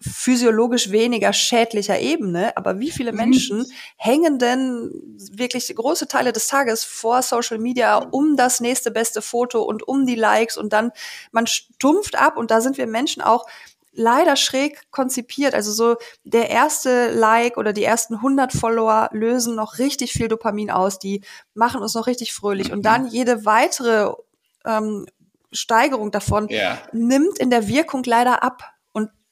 [0.00, 3.18] physiologisch weniger schädlicher Ebene, aber wie viele mhm.
[3.18, 4.90] Menschen hängen denn
[5.32, 10.06] wirklich große Teile des Tages vor Social Media um das nächste beste Foto und um
[10.06, 10.92] die Likes und dann
[11.32, 13.46] man stumpft ab und da sind wir Menschen auch
[13.92, 15.54] leider schräg konzipiert.
[15.54, 20.70] Also so der erste Like oder die ersten 100 Follower lösen noch richtig viel Dopamin
[20.70, 21.22] aus, die
[21.54, 22.84] machen uns noch richtig fröhlich und mhm.
[22.84, 24.14] dann jede weitere
[24.64, 25.06] ähm,
[25.52, 26.78] Steigerung davon ja.
[26.92, 28.62] nimmt in der Wirkung leider ab.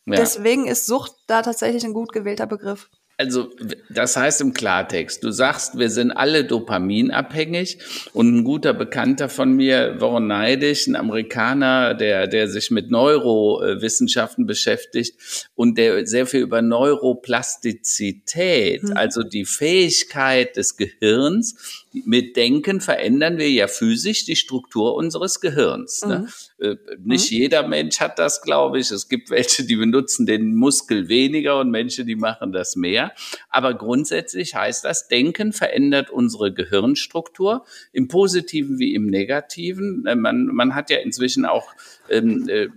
[0.08, 0.16] Ja.
[0.16, 2.88] Deswegen ist Sucht da tatsächlich ein gut gewählter Begriff.
[3.20, 3.50] Also
[3.90, 7.80] das heißt im Klartext, du sagst, wir sind alle dopaminabhängig
[8.12, 14.46] und ein guter Bekannter von mir, Warren Neidisch, ein Amerikaner, der, der sich mit Neurowissenschaften
[14.46, 18.96] beschäftigt und der sehr viel über Neuroplastizität, mhm.
[18.96, 26.04] also die Fähigkeit des Gehirns, mit Denken verändern wir ja physisch die Struktur unseres Gehirns.
[26.04, 26.18] Ne?
[26.18, 26.28] Mhm.
[26.58, 26.70] Ne?
[26.70, 27.38] Äh, nicht mhm.
[27.38, 28.90] jeder Mensch hat das, glaube ich.
[28.90, 33.12] Es gibt welche, die benutzen den Muskel weniger und Menschen, die machen das mehr.
[33.48, 40.04] Aber grundsätzlich heißt das, Denken verändert unsere Gehirnstruktur im Positiven wie im Negativen.
[40.06, 41.72] Äh, man, man hat ja inzwischen auch
[42.10, 42.68] ähm, äh,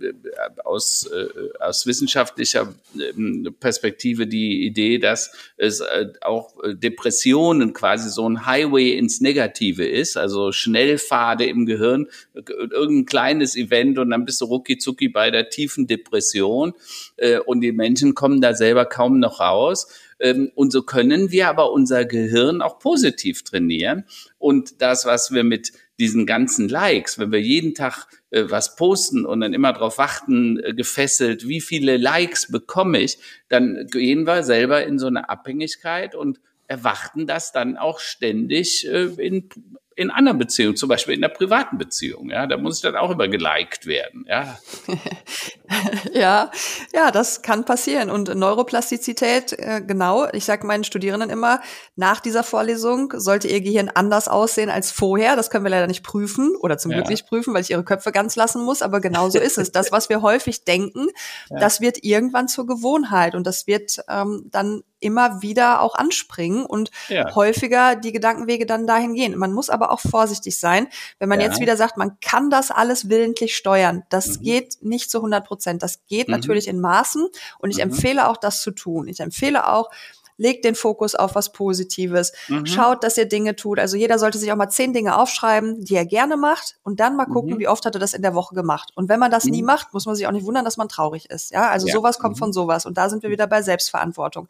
[0.64, 1.26] aus, äh,
[1.60, 8.96] aus wissenschaftlicher ähm, Perspektive die Idee, dass es äh, auch Depressionen quasi so ein Highway
[9.02, 14.78] ins Negative ist, also Schnellpfade im Gehirn, irgendein kleines Event und dann bist du rucki
[14.78, 16.72] zucki bei der tiefen Depression
[17.16, 19.88] äh, und die Menschen kommen da selber kaum noch raus.
[20.20, 24.04] Ähm, und so können wir aber unser Gehirn auch positiv trainieren.
[24.38, 29.26] Und das, was wir mit diesen ganzen Likes, wenn wir jeden Tag äh, was posten
[29.26, 34.44] und dann immer darauf warten, äh, gefesselt, wie viele Likes bekomme ich, dann gehen wir
[34.44, 36.40] selber in so eine Abhängigkeit und
[36.72, 39.50] erwarten das dann auch ständig äh, in
[39.94, 42.30] in anderen Beziehungen, zum Beispiel in der privaten Beziehung.
[42.30, 44.24] Ja, da muss ich dann auch immer geliked werden.
[44.28, 44.58] Ja.
[46.12, 46.50] ja,
[46.94, 48.10] ja, das kann passieren.
[48.10, 50.26] Und Neuroplastizität, äh, genau.
[50.32, 51.60] Ich sage meinen Studierenden immer,
[51.96, 55.36] nach dieser Vorlesung sollte ihr Gehirn anders aussehen als vorher.
[55.36, 56.98] Das können wir leider nicht prüfen oder zum ja.
[56.98, 58.82] Glück nicht prüfen, weil ich ihre Köpfe ganz lassen muss.
[58.82, 59.72] Aber genau so ist es.
[59.72, 61.08] Das, was wir häufig denken,
[61.50, 61.58] ja.
[61.58, 66.90] das wird irgendwann zur Gewohnheit und das wird ähm, dann immer wieder auch anspringen und
[67.08, 67.34] ja.
[67.34, 69.36] häufiger die Gedankenwege dann dahin gehen.
[69.36, 70.88] Man muss aber auch vorsichtig sein,
[71.18, 71.46] wenn man ja.
[71.46, 74.04] jetzt wieder sagt, man kann das alles willentlich steuern.
[74.08, 74.42] Das mhm.
[74.42, 75.82] geht nicht zu 100 Prozent.
[75.82, 76.34] Das geht mhm.
[76.34, 77.26] natürlich in Maßen
[77.58, 77.92] und ich mhm.
[77.92, 79.08] empfehle auch, das zu tun.
[79.08, 79.90] Ich empfehle auch,
[80.36, 82.66] legt den Fokus auf was Positives, mhm.
[82.66, 83.78] schaut, dass ihr Dinge tut.
[83.78, 87.16] Also jeder sollte sich auch mal zehn Dinge aufschreiben, die er gerne macht und dann
[87.16, 87.58] mal gucken, mhm.
[87.58, 88.90] wie oft hat er das in der Woche gemacht.
[88.94, 89.52] Und wenn man das mhm.
[89.52, 91.50] nie macht, muss man sich auch nicht wundern, dass man traurig ist.
[91.50, 91.94] Ja, also ja.
[91.94, 92.40] sowas kommt mhm.
[92.40, 94.48] von sowas und da sind wir wieder bei Selbstverantwortung.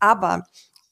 [0.00, 0.44] Aber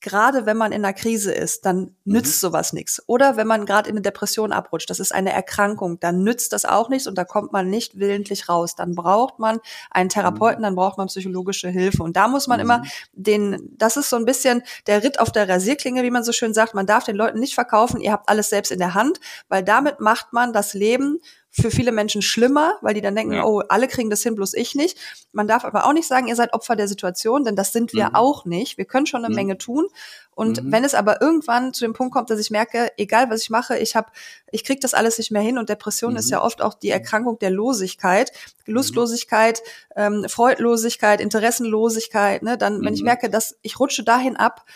[0.07, 1.91] gerade wenn man in einer Krise ist, dann mhm.
[2.05, 3.03] nützt sowas nichts.
[3.09, 6.65] Oder wenn man gerade in eine Depression abrutscht, das ist eine Erkrankung, dann nützt das
[6.65, 8.77] auch nichts und da kommt man nicht willentlich raus.
[8.77, 9.59] Dann braucht man
[9.91, 10.67] einen Therapeuten, mhm.
[10.67, 12.05] dann braucht man psychologische Hilfe.
[12.05, 12.65] Und da muss man mhm.
[12.65, 12.83] immer
[13.15, 16.55] den, das ist so ein bisschen der Ritt auf der Rasierklinge, wie man so schön
[16.55, 16.75] sagt.
[16.75, 19.99] Man darf den Leuten nicht verkaufen, ihr habt alles selbst in der Hand, weil damit
[19.99, 21.19] macht man das Leben
[21.59, 23.45] für viele Menschen schlimmer, weil die dann denken, ja.
[23.45, 24.99] oh, alle kriegen das hin, bloß ich nicht.
[25.33, 28.11] Man darf aber auch nicht sagen, ihr seid Opfer der Situation, denn das sind wir
[28.11, 28.15] mhm.
[28.15, 28.77] auch nicht.
[28.77, 29.37] Wir können schon eine mhm.
[29.37, 29.87] Menge tun.
[30.35, 30.71] Und mhm.
[30.71, 33.79] wenn es aber irgendwann zu dem Punkt kommt, dass ich merke, egal was ich mache,
[33.79, 34.09] ich habe,
[34.51, 35.57] ich krieg das alles nicht mehr hin.
[35.57, 36.33] Und Depression ist mhm.
[36.33, 38.33] ja oft auch die Erkrankung der Losigkeit,
[38.67, 39.63] Lustlosigkeit,
[39.97, 42.43] ähm, Freudlosigkeit, Interessenlosigkeit.
[42.43, 42.59] Ne?
[42.59, 43.07] Dann, wenn ich mhm.
[43.07, 44.67] merke, dass ich rutsche dahin ab,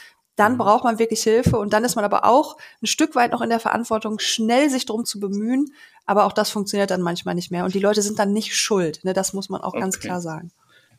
[0.40, 0.58] dann mhm.
[0.58, 3.50] braucht man wirklich Hilfe und dann ist man aber auch ein Stück weit noch in
[3.50, 5.72] der Verantwortung, schnell sich drum zu bemühen.
[6.06, 9.04] Aber auch das funktioniert dann manchmal nicht mehr und die Leute sind dann nicht schuld.
[9.04, 9.12] Ne?
[9.12, 9.80] Das muss man auch okay.
[9.80, 10.50] ganz klar sagen.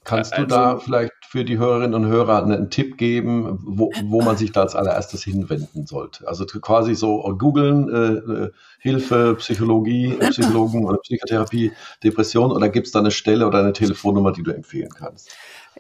[0.04, 4.22] Kannst du also, da vielleicht für die Hörerinnen und Hörer einen Tipp geben, wo, wo
[4.22, 6.28] man sich da als allererstes hinwenden sollte?
[6.28, 11.72] Also quasi so googeln, äh, äh Hilfe, Psychologie, äh, Psychologen oder Psychotherapie,
[12.04, 15.30] Depression oder gibt es da eine Stelle oder eine Telefonnummer, die du empfehlen kannst?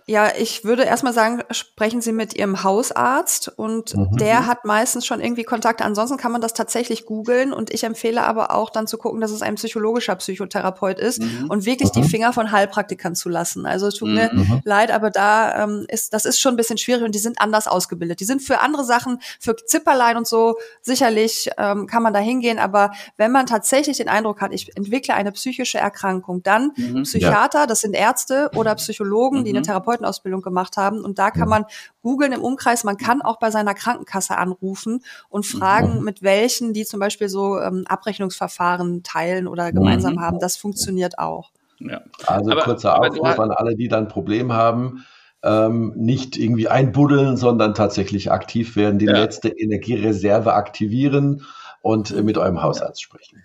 [0.07, 4.17] Ja, ich würde erstmal sagen, sprechen Sie mit Ihrem Hausarzt und mhm.
[4.17, 5.85] der hat meistens schon irgendwie Kontakte.
[5.85, 9.31] Ansonsten kann man das tatsächlich googeln und ich empfehle aber auch dann zu gucken, dass
[9.31, 11.47] es ein psychologischer Psychotherapeut ist mhm.
[11.49, 12.01] und wirklich mhm.
[12.01, 13.65] die Finger von Heilpraktikern zu lassen.
[13.65, 14.61] Also es tut mir mhm.
[14.63, 17.67] leid, aber da ähm, ist, das ist schon ein bisschen schwierig und die sind anders
[17.67, 18.19] ausgebildet.
[18.19, 22.59] Die sind für andere Sachen, für Zipperlein und so, sicherlich ähm, kann man da hingehen,
[22.59, 27.03] aber wenn man tatsächlich den Eindruck hat, ich entwickle eine psychische Erkrankung, dann mhm.
[27.03, 27.67] Psychiater, ja.
[27.67, 31.03] das sind Ärzte oder Psychologen, die eine Therapie Therapeutenausbildung gemacht haben.
[31.03, 31.65] Und da kann man
[32.01, 36.03] googeln im Umkreis, man kann auch bei seiner Krankenkasse anrufen und fragen, mhm.
[36.03, 40.21] mit welchen die zum Beispiel so ähm, Abrechnungsverfahren teilen oder gemeinsam mhm.
[40.21, 40.39] haben.
[40.39, 41.51] Das funktioniert auch.
[41.79, 42.01] Ja.
[42.25, 45.05] Also aber, kurzer Aufruf an alle, die dann ein Problem haben.
[45.43, 49.13] Ähm, nicht irgendwie einbuddeln, sondern tatsächlich aktiv werden, die ja.
[49.13, 51.43] letzte Energiereserve aktivieren
[51.81, 53.43] und äh, mit eurem Hausarzt sprechen.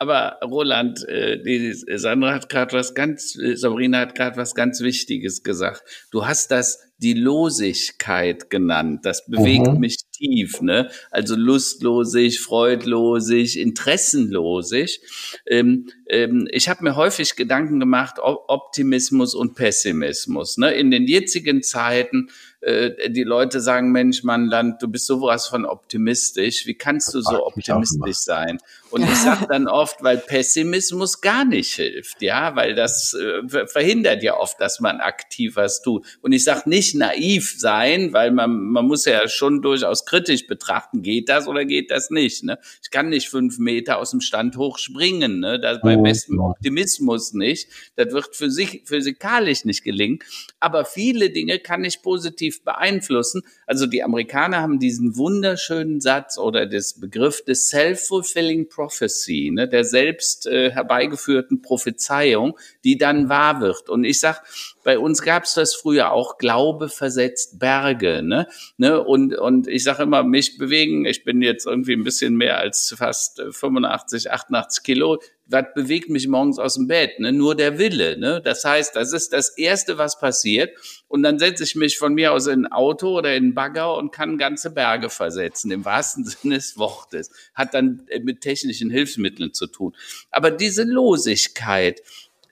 [0.00, 4.80] Aber Roland, äh, die Sandra hat gerade was ganz, äh, Sabrina hat gerade was ganz
[4.80, 5.82] Wichtiges gesagt.
[6.10, 9.04] Du hast das die Losigkeit genannt.
[9.04, 9.78] Das bewegt mhm.
[9.78, 10.90] mich tief, ne?
[11.10, 15.02] Also lustlosig, freudlosig, interessenlosig.
[15.46, 20.56] Ähm, ähm, ich habe mir häufig Gedanken gemacht, Optimismus und Pessimismus.
[20.56, 20.72] Ne?
[20.72, 22.28] In den jetzigen Zeiten
[22.60, 26.66] äh, die Leute sagen, Mensch, Mann, Land, du bist sowas von optimistisch.
[26.66, 28.58] Wie kannst du so optimistisch sein?
[28.90, 34.22] Und ich sage dann oft, weil Pessimismus gar nicht hilft, ja, weil das äh, verhindert
[34.22, 36.04] ja oft, dass man aktiv was tut.
[36.20, 41.02] Und ich sage nicht naiv sein, weil man, man muss ja schon durchaus kritisch betrachten,
[41.02, 42.44] geht das oder geht das nicht.
[42.44, 42.58] Ne?
[42.82, 45.60] Ich kann nicht fünf Meter aus dem Stand hoch springen, ne?
[45.60, 47.68] das bei bestem Optimismus nicht.
[47.96, 50.18] Das wird sich physikalisch nicht gelingen.
[50.58, 53.42] Aber viele Dinge kann ich positiv beeinflussen.
[53.66, 59.84] Also die Amerikaner haben diesen wunderschönen Satz oder das Begriff des self-fulfilling Prophecy, ne, der
[59.84, 63.88] selbst äh, herbeigeführten Prophezeiung, die dann wahr wird.
[63.88, 64.42] Und ich sag,
[64.82, 68.22] bei uns gab es das früher auch, Glaube versetzt Berge.
[68.22, 68.46] Ne?
[68.78, 69.02] Ne?
[69.02, 72.94] Und, und ich sage immer, mich bewegen, ich bin jetzt irgendwie ein bisschen mehr als
[72.96, 75.20] fast 85, 88 Kilo,
[75.50, 77.18] was bewegt mich morgens aus dem Bett?
[77.18, 77.32] Ne?
[77.32, 78.16] Nur der Wille.
[78.18, 78.40] Ne?
[78.42, 80.76] Das heißt, das ist das Erste, was passiert.
[81.08, 83.96] Und dann setze ich mich von mir aus in ein Auto oder in einen Bagger
[83.96, 87.30] und kann ganze Berge versetzen, im wahrsten Sinne des Wortes.
[87.54, 89.94] Hat dann äh, mit technischen Hilfsmitteln zu tun.
[90.30, 92.00] Aber diese Losigkeit,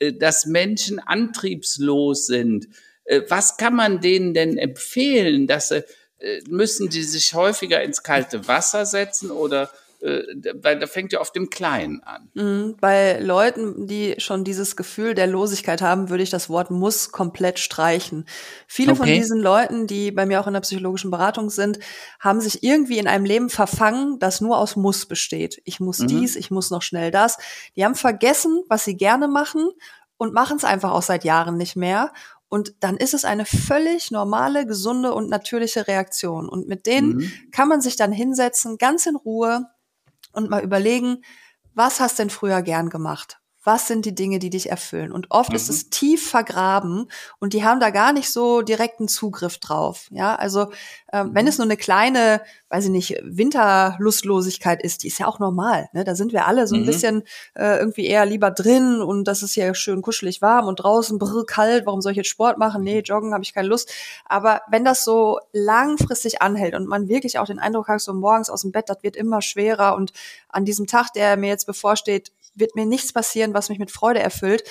[0.00, 2.68] äh, dass Menschen antriebslos sind,
[3.04, 5.84] äh, was kann man denen denn empfehlen, dass sie,
[6.48, 9.70] müssen die sich häufiger ins kalte Wasser setzen oder
[10.00, 12.30] weil da fängt ja auf dem Kleinen an.
[12.34, 17.10] Mhm, bei Leuten, die schon dieses Gefühl der Losigkeit haben, würde ich das Wort muss
[17.10, 18.24] komplett streichen.
[18.68, 18.98] Viele okay.
[18.98, 21.80] von diesen Leuten, die bei mir auch in der psychologischen Beratung sind,
[22.20, 25.60] haben sich irgendwie in einem Leben verfangen, das nur aus muss besteht.
[25.64, 26.06] Ich muss mhm.
[26.06, 27.36] dies, ich muss noch schnell das.
[27.74, 29.68] Die haben vergessen, was sie gerne machen
[30.16, 32.12] und machen es einfach auch seit Jahren nicht mehr.
[32.48, 36.48] Und dann ist es eine völlig normale, gesunde und natürliche Reaktion.
[36.48, 37.32] Und mit denen mhm.
[37.50, 39.66] kann man sich dann hinsetzen, ganz in Ruhe,
[40.38, 41.22] und mal überlegen,
[41.74, 43.40] was hast denn früher gern gemacht?
[43.68, 45.12] Was sind die Dinge, die dich erfüllen?
[45.12, 45.56] Und oft mhm.
[45.56, 47.06] ist es tief vergraben
[47.38, 50.06] und die haben da gar nicht so direkten Zugriff drauf.
[50.10, 50.70] Ja, also
[51.12, 51.48] äh, wenn mhm.
[51.48, 52.40] es nur eine kleine,
[52.70, 55.90] weiß ich nicht, Winterlustlosigkeit ist, die ist ja auch normal.
[55.92, 56.04] Ne?
[56.04, 56.86] Da sind wir alle so ein mhm.
[56.86, 57.22] bisschen
[57.56, 61.44] äh, irgendwie eher lieber drin und das ist ja schön kuschelig warm und draußen brr,
[61.44, 61.84] kalt.
[61.84, 62.82] Warum soll ich jetzt Sport machen?
[62.82, 63.92] Nee, joggen habe ich keine Lust.
[64.24, 68.48] Aber wenn das so langfristig anhält und man wirklich auch den Eindruck hat, so morgens
[68.48, 70.14] aus dem Bett, das wird immer schwerer und
[70.48, 74.20] an diesem Tag, der mir jetzt bevorsteht, wird mir nichts passieren, was mich mit Freude
[74.20, 74.64] erfüllt,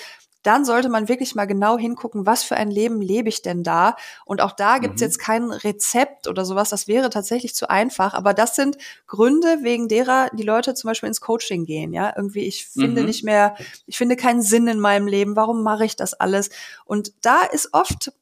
[0.48, 3.98] dann sollte man wirklich mal genau hingucken, was für ein Leben lebe ich denn da?
[4.24, 5.08] Und auch da gibt's mhm.
[5.08, 8.14] jetzt kein Rezept oder sowas, das wäre tatsächlich zu einfach.
[8.14, 8.78] Aber das sind
[9.08, 11.92] Gründe, wegen derer die Leute zum Beispiel ins Coaching gehen.
[11.92, 13.08] Ja, irgendwie, ich finde mhm.
[13.08, 13.56] nicht mehr,
[13.88, 15.36] ich finde keinen Sinn in meinem Leben.
[15.36, 16.50] Warum mache ich das alles?
[16.86, 18.14] Und da ist oft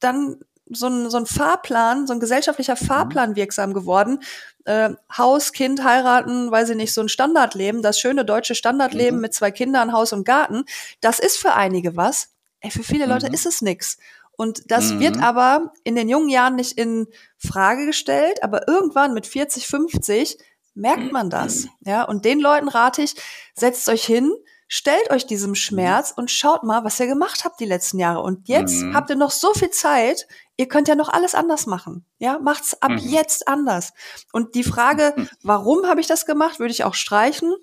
[0.00, 0.38] dann
[0.70, 2.86] so ein, so ein Fahrplan, so ein gesellschaftlicher mhm.
[2.86, 4.20] Fahrplan wirksam geworden.
[4.66, 9.22] Äh, Haus, Kind, heiraten, weiß ich nicht, so ein Standardleben, das schöne deutsche Standardleben mhm.
[9.22, 10.64] mit zwei Kindern, Haus und Garten,
[11.00, 12.30] das ist für einige was.
[12.60, 13.34] Ey, für viele Leute mhm.
[13.34, 13.96] ist es nix.
[14.36, 15.00] Und das mhm.
[15.00, 17.06] wird aber in den jungen Jahren nicht in
[17.38, 20.38] Frage gestellt, aber irgendwann mit 40, 50
[20.74, 21.64] merkt man das.
[21.64, 21.70] Mhm.
[21.86, 23.14] Ja, und den Leuten rate ich,
[23.54, 24.32] setzt euch hin,
[24.68, 28.20] stellt euch diesem Schmerz und schaut mal, was ihr gemacht habt die letzten Jahre.
[28.20, 28.94] Und jetzt mhm.
[28.94, 30.26] habt ihr noch so viel Zeit,
[30.56, 32.04] ihr könnt ja noch alles anders machen.
[32.18, 32.98] Ja, macht's ab mhm.
[32.98, 33.92] jetzt anders.
[34.32, 35.28] Und die Frage, mhm.
[35.42, 37.54] warum habe ich das gemacht, würde ich auch streichen.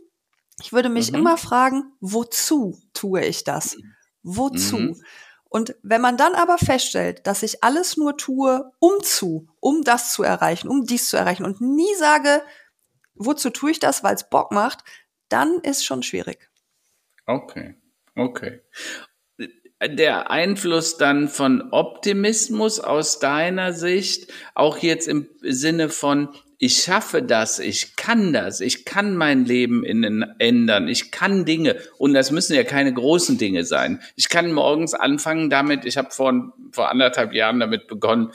[0.62, 1.20] Ich würde mich mhm.
[1.20, 3.78] immer fragen, wozu tue ich das?
[4.22, 4.78] Wozu?
[4.78, 5.04] Mhm.
[5.50, 10.12] Und wenn man dann aber feststellt, dass ich alles nur tue, um zu, um das
[10.12, 12.42] zu erreichen, um dies zu erreichen und nie sage,
[13.14, 14.84] wozu tue ich das, weil es Bock macht,
[15.30, 16.50] dann ist schon schwierig.
[17.26, 17.76] Okay,
[18.16, 18.62] okay.
[19.90, 26.30] Der Einfluss dann von Optimismus aus deiner Sicht, auch jetzt im Sinne von,
[26.64, 31.76] ich schaffe das, ich kann das, ich kann mein Leben in, ändern, ich kann Dinge
[31.98, 34.00] und das müssen ja keine großen Dinge sein.
[34.16, 38.32] Ich kann morgens anfangen damit, ich habe vor, vor anderthalb Jahren damit begonnen,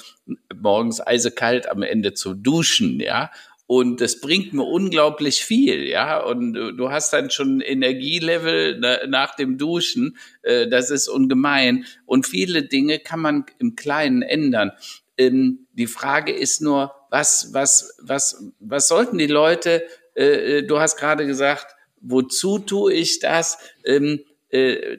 [0.55, 3.31] morgens eisekalt am Ende zu duschen, ja,
[3.69, 6.25] und das bringt mir unglaublich viel, ja.
[6.25, 10.17] Und du hast dann schon Energielevel nach dem Duschen.
[10.41, 11.85] Äh, das ist ungemein.
[12.07, 14.73] Und viele Dinge kann man im Kleinen ändern.
[15.19, 20.81] Ähm, die Frage ist nur, was, was, was, was sollten die Leute, äh, äh, du
[20.81, 23.59] hast gerade gesagt, wozu tue ich das?
[23.85, 24.97] Ähm, äh,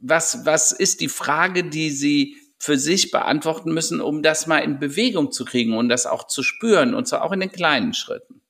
[0.00, 4.78] was, was ist die Frage, die sie für sich beantworten müssen, um das mal in
[4.78, 8.40] Bewegung zu kriegen und das auch zu spüren und zwar auch in den kleinen Schritten?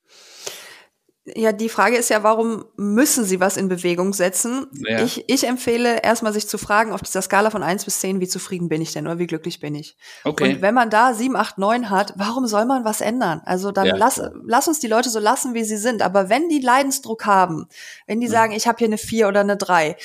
[1.24, 4.66] Ja, die Frage ist ja, warum müssen sie was in Bewegung setzen?
[4.86, 5.02] Ja.
[5.02, 8.28] Ich, ich empfehle erstmal sich zu fragen auf dieser Skala von eins bis zehn, wie
[8.28, 9.96] zufrieden bin ich denn oder wie glücklich bin ich?
[10.24, 10.56] Okay.
[10.56, 13.40] Und wenn man da sieben, acht, neun hat, warum soll man was ändern?
[13.46, 16.02] Also dann ja, lass, lass uns die Leute so lassen, wie sie sind.
[16.02, 17.66] Aber wenn die Leidensdruck haben,
[18.06, 18.32] wenn die ja.
[18.32, 19.96] sagen, ich habe hier eine vier oder eine drei,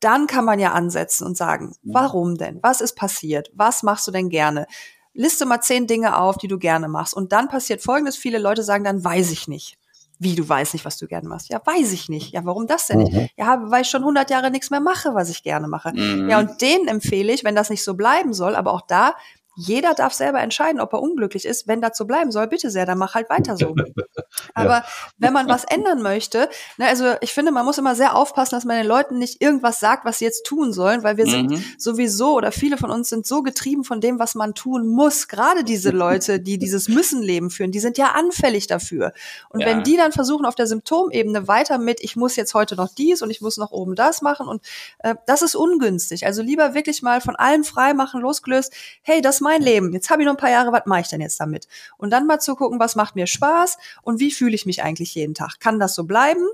[0.00, 2.58] dann kann man ja ansetzen und sagen, warum denn?
[2.62, 3.50] Was ist passiert?
[3.54, 4.66] Was machst du denn gerne?
[5.14, 7.14] Liste mal zehn Dinge auf, die du gerne machst.
[7.14, 8.16] Und dann passiert Folgendes.
[8.16, 9.78] Viele Leute sagen dann, weiß ich nicht.
[10.18, 11.50] Wie, du weißt nicht, was du gerne machst?
[11.50, 12.32] Ja, weiß ich nicht.
[12.32, 13.12] Ja, warum das denn nicht?
[13.12, 13.28] Mhm.
[13.36, 15.92] Ja, weil ich schon 100 Jahre nichts mehr mache, was ich gerne mache.
[15.94, 16.28] Mhm.
[16.30, 19.14] Ja, und denen empfehle ich, wenn das nicht so bleiben soll, aber auch da
[19.56, 21.66] jeder darf selber entscheiden, ob er unglücklich ist.
[21.66, 23.74] Wenn dazu bleiben soll, bitte sehr, dann mach halt weiter so.
[24.54, 24.84] Aber ja.
[25.16, 28.66] wenn man was ändern möchte, ne, also ich finde, man muss immer sehr aufpassen, dass
[28.66, 31.30] man den Leuten nicht irgendwas sagt, was sie jetzt tun sollen, weil wir mhm.
[31.30, 35.26] sind sowieso oder viele von uns sind so getrieben von dem, was man tun muss.
[35.26, 39.12] Gerade diese Leute, die dieses Müssen-Leben führen, die sind ja anfällig dafür.
[39.48, 39.66] Und ja.
[39.66, 43.22] wenn die dann versuchen, auf der Symptomebene weiter mit, ich muss jetzt heute noch dies
[43.22, 44.62] und ich muss noch oben das machen und
[44.98, 46.26] äh, das ist ungünstig.
[46.26, 49.92] Also lieber wirklich mal von allem frei machen, losgelöst, hey, das mein Leben.
[49.92, 51.68] Jetzt habe ich noch ein paar Jahre, was mache ich denn jetzt damit?
[51.96, 55.14] Und dann mal zu gucken, was macht mir Spaß und wie fühle ich mich eigentlich
[55.14, 55.60] jeden Tag?
[55.60, 56.46] Kann das so bleiben?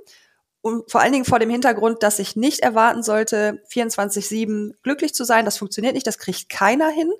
[0.61, 5.24] Und vor allen Dingen vor dem Hintergrund, dass ich nicht erwarten sollte, 24-7 glücklich zu
[5.24, 5.45] sein.
[5.45, 7.11] Das funktioniert nicht, das kriegt keiner hin.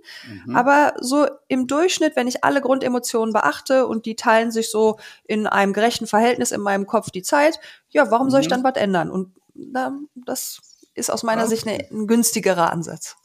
[0.47, 0.55] Mhm.
[0.55, 5.49] Aber so im Durchschnitt, wenn ich alle Grundemotionen beachte und die teilen sich so in
[5.49, 7.59] einem gerechten Verhältnis in meinem Kopf die Zeit,
[7.89, 8.63] ja, warum soll ich mhm.
[8.63, 9.11] dann was ändern?
[9.11, 10.61] Und na, das
[10.95, 11.51] ist aus meiner okay.
[11.51, 13.17] Sicht eine, ein günstigerer Ansatz.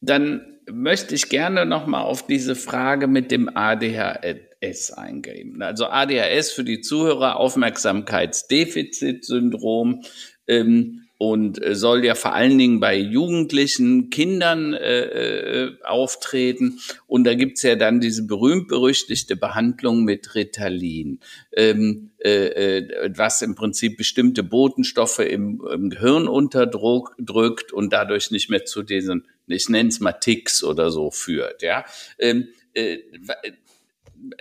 [0.00, 5.60] Dann möchte ich gerne nochmal auf diese Frage mit dem ADHS eingehen.
[5.62, 10.02] Also ADHS für die Zuhörer Aufmerksamkeitsdefizitsyndrom
[10.46, 16.80] ähm, und soll ja vor allen Dingen bei jugendlichen Kindern äh, äh, auftreten.
[17.06, 21.20] Und da gibt's ja dann diese berühmt-berüchtigte Behandlung mit Ritalin,
[21.52, 28.50] ähm, äh, äh, was im Prinzip bestimmte Botenstoffe im, im Gehirn unterdrückt und dadurch nicht
[28.50, 31.62] mehr zu diesen ich nenne es mal Ticks oder so führt.
[31.62, 31.84] Ja,
[32.18, 32.98] ähm, äh,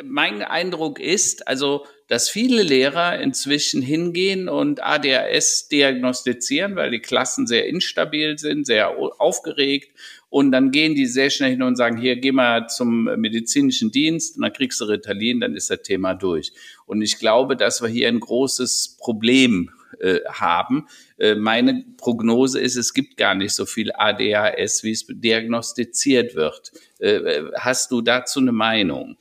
[0.04, 7.48] mein Eindruck ist, also, dass viele Lehrer inzwischen hingehen und ADHS diagnostizieren, weil die Klassen
[7.48, 9.92] sehr instabil sind, sehr aufgeregt.
[10.30, 14.36] Und dann gehen die sehr schnell hin und sagen, hier, geh mal zum medizinischen Dienst
[14.36, 16.54] und dann kriegst du Ritalin, dann ist das Thema durch.
[16.86, 19.70] Und ich glaube, dass wir hier ein großes Problem
[20.00, 20.88] äh, haben.
[21.18, 26.72] Äh, meine Prognose ist, es gibt gar nicht so viel ADHS, wie es diagnostiziert wird.
[27.00, 29.18] Äh, hast du dazu eine Meinung?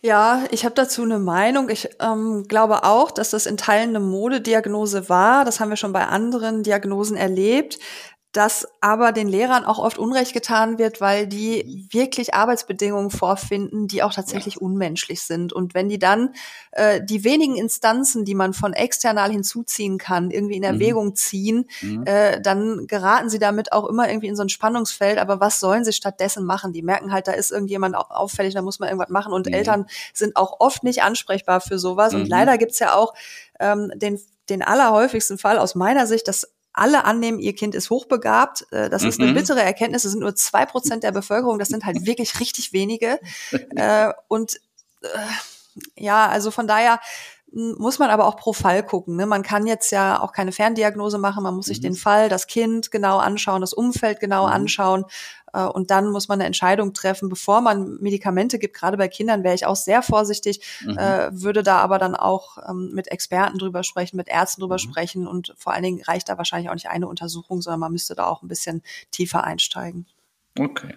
[0.00, 1.68] Ja, ich habe dazu eine Meinung.
[1.70, 5.44] Ich ähm, glaube auch, dass das in Teilen eine Modediagnose war.
[5.44, 7.80] Das haben wir schon bei anderen Diagnosen erlebt
[8.32, 14.02] dass aber den Lehrern auch oft Unrecht getan wird, weil die wirklich Arbeitsbedingungen vorfinden, die
[14.02, 14.60] auch tatsächlich ja.
[14.60, 15.54] unmenschlich sind.
[15.54, 16.34] Und wenn die dann
[16.72, 20.74] äh, die wenigen Instanzen, die man von external hinzuziehen kann, irgendwie in mhm.
[20.74, 21.14] Erwägung mhm.
[21.16, 22.04] ziehen, mhm.
[22.04, 25.18] Äh, dann geraten sie damit auch immer irgendwie in so ein Spannungsfeld.
[25.18, 26.72] Aber was sollen sie stattdessen machen?
[26.72, 29.32] Die merken halt, da ist irgendjemand auffällig, da muss man irgendwas machen.
[29.32, 29.54] Und mhm.
[29.54, 32.12] Eltern sind auch oft nicht ansprechbar für sowas.
[32.12, 32.28] Und mhm.
[32.28, 33.14] leider gibt's ja auch
[33.58, 38.66] ähm, den den allerhäufigsten Fall aus meiner Sicht, dass alle annehmen, ihr Kind ist hochbegabt.
[38.70, 39.36] Äh, das ist eine mhm.
[39.36, 40.04] bittere Erkenntnis.
[40.04, 41.58] Es sind nur zwei Prozent der Bevölkerung.
[41.58, 43.18] Das sind halt wirklich richtig wenige.
[43.76, 44.56] Äh, und
[45.02, 45.08] äh,
[45.96, 47.00] ja, also von daher
[47.52, 49.16] muss man aber auch pro Fall gucken.
[49.16, 49.26] Ne?
[49.26, 51.42] Man kann jetzt ja auch keine Ferndiagnose machen.
[51.42, 51.82] Man muss sich mhm.
[51.82, 54.52] den Fall, das Kind genau anschauen, das Umfeld genau mhm.
[54.52, 55.04] anschauen.
[55.52, 58.76] Äh, und dann muss man eine Entscheidung treffen, bevor man Medikamente gibt.
[58.76, 60.98] Gerade bei Kindern wäre ich auch sehr vorsichtig, mhm.
[60.98, 64.78] äh, würde da aber dann auch ähm, mit Experten drüber sprechen, mit Ärzten drüber mhm.
[64.78, 68.14] sprechen und vor allen Dingen reicht da wahrscheinlich auch nicht eine Untersuchung, sondern man müsste
[68.14, 70.06] da auch ein bisschen tiefer einsteigen.
[70.58, 70.96] Okay,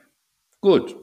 [0.59, 0.95] gut.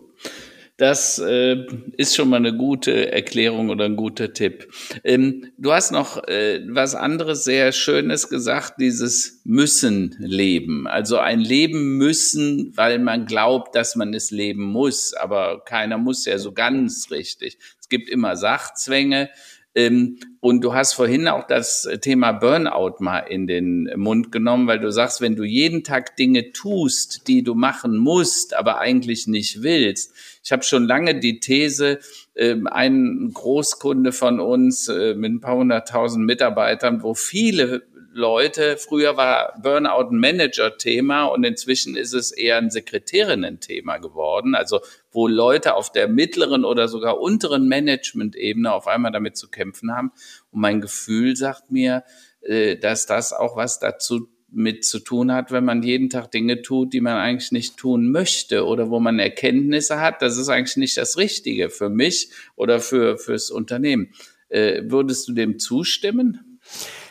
[0.79, 1.67] Das äh,
[1.97, 4.73] ist schon mal eine gute Erklärung oder ein guter Tipp.
[5.03, 10.87] Ähm, du hast noch äh, was anderes sehr Schönes gesagt, dieses Müssen-Leben.
[10.87, 15.15] Also ein Leben müssen, weil man glaubt, dass man es leben muss.
[15.15, 17.59] Aber keiner muss ja so ganz richtig.
[17.81, 19.31] Es gibt immer Sachzwänge.
[19.75, 24.81] Ähm, und du hast vorhin auch das Thema Burnout mal in den Mund genommen, weil
[24.81, 29.63] du sagst, wenn du jeden Tag Dinge tust, die du machen musst, aber eigentlich nicht
[29.63, 30.15] willst.
[30.49, 31.99] Ich habe schon lange die These,
[32.35, 37.83] ähm, ein Großkunde von uns äh, mit ein paar hunderttausend Mitarbeitern, wo viele
[38.15, 44.55] Leute, früher war Burnout ein Manager-Thema und inzwischen ist es eher ein Sekretärinnen-Thema geworden.
[44.55, 44.81] Also
[45.13, 50.13] wo Leute auf der mittleren oder sogar unteren Management-Ebene auf einmal damit zu kämpfen haben.
[50.51, 52.05] Und mein Gefühl sagt mir,
[52.41, 56.63] äh, dass das auch was dazu mit zu tun hat, wenn man jeden Tag Dinge
[56.63, 60.77] tut, die man eigentlich nicht tun möchte oder wo man Erkenntnisse hat, das ist eigentlich
[60.77, 64.13] nicht das Richtige für mich oder für fürs Unternehmen.
[64.49, 66.59] Äh, würdest du dem zustimmen?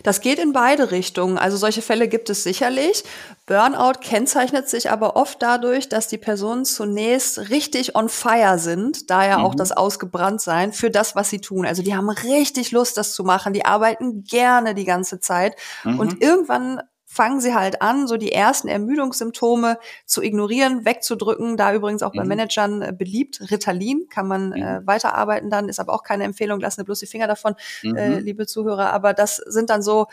[0.03, 1.37] Das geht in beide Richtungen.
[1.37, 3.03] Also solche Fälle gibt es sicherlich.
[3.45, 9.39] Burnout kennzeichnet sich aber oft dadurch, dass die Personen zunächst richtig on fire sind, daher
[9.39, 9.45] mhm.
[9.45, 11.65] auch das Ausgebranntsein für das, was sie tun.
[11.65, 13.53] Also die haben richtig Lust, das zu machen.
[13.53, 15.55] Die arbeiten gerne die ganze Zeit.
[15.83, 15.99] Mhm.
[15.99, 16.81] Und irgendwann
[17.17, 21.57] fangen sie halt an, so die ersten Ermüdungssymptome zu ignorieren, wegzudrücken.
[21.57, 22.19] Da übrigens auch mhm.
[22.19, 23.41] bei Managern äh, beliebt.
[23.49, 24.83] Ritalin kann man äh, mhm.
[24.83, 27.97] äh, weiterarbeiten dann, ist aber auch keine Empfehlung, lassen bloß die Finger davon, äh, mhm.
[27.97, 28.93] äh, liebe Zuhörer.
[28.93, 30.07] Aber das sind dann so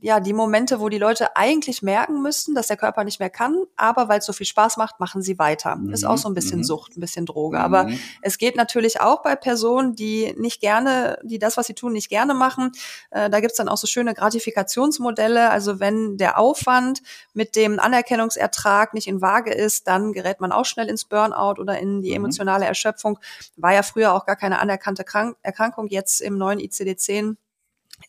[0.00, 3.62] ja, die Momente, wo die Leute eigentlich merken müssten, dass der Körper nicht mehr kann,
[3.76, 5.76] aber weil es so viel Spaß macht, machen sie weiter.
[5.76, 5.92] Mhm.
[5.92, 6.64] Ist auch so ein bisschen mhm.
[6.64, 7.58] Sucht, ein bisschen Droge.
[7.58, 7.62] Mhm.
[7.62, 7.88] Aber
[8.22, 12.08] es geht natürlich auch bei Personen, die nicht gerne, die das, was sie tun, nicht
[12.08, 12.72] gerne machen.
[13.10, 15.50] Da gibt's dann auch so schöne Gratifikationsmodelle.
[15.50, 20.64] Also wenn der Aufwand mit dem Anerkennungsertrag nicht in Waage ist, dann gerät man auch
[20.64, 22.24] schnell ins Burnout oder in die mhm.
[22.24, 23.18] emotionale Erschöpfung.
[23.56, 25.88] War ja früher auch gar keine anerkannte Krank Erkrankung.
[25.88, 27.36] Jetzt im neuen ICD-10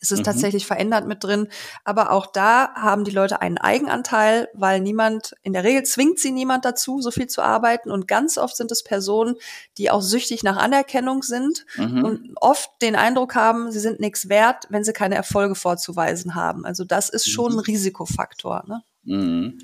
[0.00, 0.24] es ist mhm.
[0.24, 1.48] tatsächlich verändert mit drin.
[1.84, 6.30] Aber auch da haben die Leute einen Eigenanteil, weil niemand, in der Regel zwingt sie
[6.30, 7.90] niemand dazu, so viel zu arbeiten.
[7.90, 9.36] Und ganz oft sind es Personen,
[9.78, 12.04] die auch süchtig nach Anerkennung sind mhm.
[12.04, 16.64] und oft den Eindruck haben, sie sind nichts wert, wenn sie keine Erfolge vorzuweisen haben.
[16.64, 17.60] Also das ist schon ein mhm.
[17.60, 18.64] Risikofaktor.
[18.66, 18.82] Ne?
[19.04, 19.58] Mhm.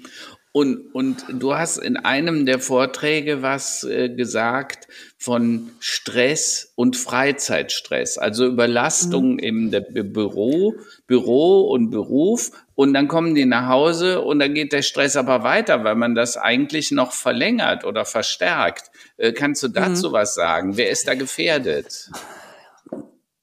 [0.59, 8.19] Und, und du hast in einem der Vorträge was äh, gesagt von Stress und Freizeitstress,
[8.19, 9.39] also Überlastung mhm.
[9.39, 9.71] im
[10.13, 10.75] Büro,
[11.07, 12.51] Büro und Beruf.
[12.75, 16.17] Und dann kommen die nach Hause und dann geht der Stress aber weiter, weil man
[16.17, 18.91] das eigentlich noch verlängert oder verstärkt.
[19.17, 20.13] Äh, kannst du dazu mhm.
[20.13, 20.77] was sagen?
[20.77, 22.11] Wer ist da gefährdet?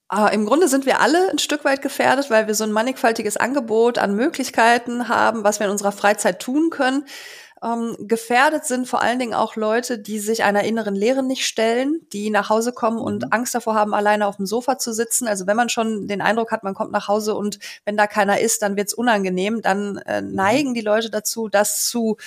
[0.08, 3.36] Aber Im Grunde sind wir alle ein Stück weit gefährdet, weil wir so ein mannigfaltiges
[3.36, 7.04] Angebot an Möglichkeiten haben, was wir in unserer Freizeit tun können.
[7.64, 12.00] Ähm, gefährdet sind vor allen Dingen auch Leute, die sich einer inneren Leere nicht stellen,
[12.12, 13.28] die nach Hause kommen und mhm.
[13.32, 15.26] Angst davor haben, alleine auf dem Sofa zu sitzen.
[15.26, 18.40] Also wenn man schon den Eindruck hat, man kommt nach Hause und wenn da keiner
[18.40, 20.34] ist, dann wird's unangenehm, dann äh, mhm.
[20.34, 22.18] neigen die Leute dazu, das zu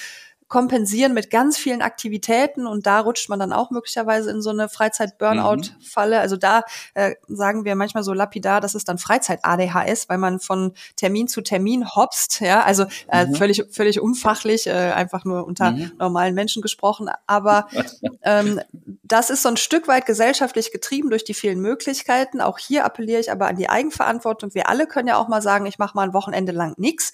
[0.50, 4.68] kompensieren mit ganz vielen Aktivitäten und da rutscht man dann auch möglicherweise in so eine
[4.68, 6.16] Freizeit-Burnout-Falle.
[6.16, 6.22] Mhm.
[6.22, 6.64] Also da
[6.96, 11.42] äh, sagen wir manchmal so lapidar, das ist dann Freizeit-ADHS, weil man von Termin zu
[11.42, 13.36] Termin hopst, ja, also äh, mhm.
[13.36, 15.92] völlig, völlig unfachlich, äh, einfach nur unter mhm.
[16.00, 17.12] normalen Menschen gesprochen.
[17.28, 17.68] Aber
[18.24, 18.60] ähm,
[19.04, 22.42] das ist so ein Stück weit gesellschaftlich getrieben durch die vielen Möglichkeiten.
[22.42, 24.56] Auch hier appelliere ich aber an die Eigenverantwortung.
[24.56, 27.12] Wir alle können ja auch mal sagen, ich mache mal ein Wochenende lang nichts.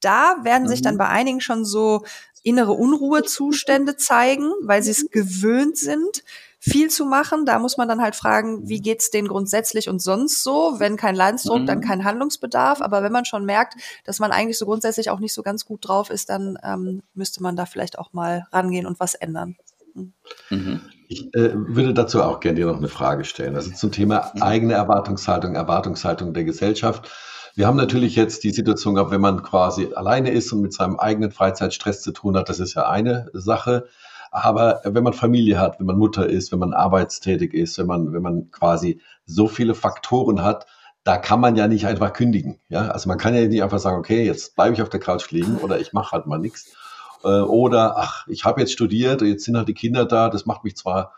[0.00, 0.98] Da werden sich dann mhm.
[0.98, 2.04] bei einigen schon so
[2.48, 6.22] innere Unruhezustände zeigen, weil sie es gewöhnt sind,
[6.58, 7.46] viel zu machen.
[7.46, 10.74] Da muss man dann halt fragen, wie geht's denen grundsätzlich und sonst so?
[10.78, 11.66] Wenn kein Leidensdruck, mhm.
[11.66, 12.80] dann kein Handlungsbedarf.
[12.80, 13.74] Aber wenn man schon merkt,
[14.04, 17.42] dass man eigentlich so grundsätzlich auch nicht so ganz gut drauf ist, dann ähm, müsste
[17.42, 19.56] man da vielleicht auch mal rangehen und was ändern.
[19.94, 20.12] Mhm.
[20.50, 20.80] mhm.
[21.10, 23.56] Ich äh, würde dazu auch gerne dir noch eine Frage stellen.
[23.56, 24.42] Also zum Thema mhm.
[24.42, 27.10] eigene Erwartungshaltung, Erwartungshaltung der Gesellschaft.
[27.58, 30.96] Wir haben natürlich jetzt die Situation gehabt, wenn man quasi alleine ist und mit seinem
[31.00, 33.88] eigenen Freizeitstress zu tun hat, das ist ja eine Sache.
[34.30, 38.12] Aber wenn man Familie hat, wenn man Mutter ist, wenn man arbeitstätig ist, wenn man,
[38.12, 40.66] wenn man quasi so viele Faktoren hat,
[41.02, 42.60] da kann man ja nicht einfach kündigen.
[42.68, 42.90] Ja?
[42.92, 45.56] Also man kann ja nicht einfach sagen, okay, jetzt bleibe ich auf der Couch liegen
[45.56, 46.76] oder ich mache halt mal nichts.
[47.24, 50.62] Äh, oder ach, ich habe jetzt studiert, jetzt sind halt die Kinder da, das macht
[50.62, 51.12] mich zwar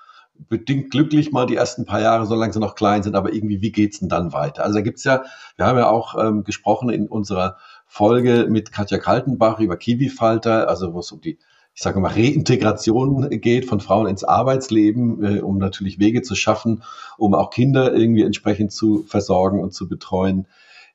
[0.48, 3.72] bedingt glücklich mal die ersten paar Jahre, solange sie noch klein sind, aber irgendwie, wie
[3.72, 4.64] geht's denn dann weiter?
[4.64, 5.22] Also da gibt's ja,
[5.56, 10.94] wir haben ja auch ähm, gesprochen in unserer Folge mit Katja Kaltenbach über Kiwi-Falter, also
[10.94, 11.38] wo es um die,
[11.74, 16.82] ich sage mal, Reintegration geht von Frauen ins Arbeitsleben, äh, um natürlich Wege zu schaffen,
[17.18, 20.46] um auch Kinder irgendwie entsprechend zu versorgen und zu betreuen.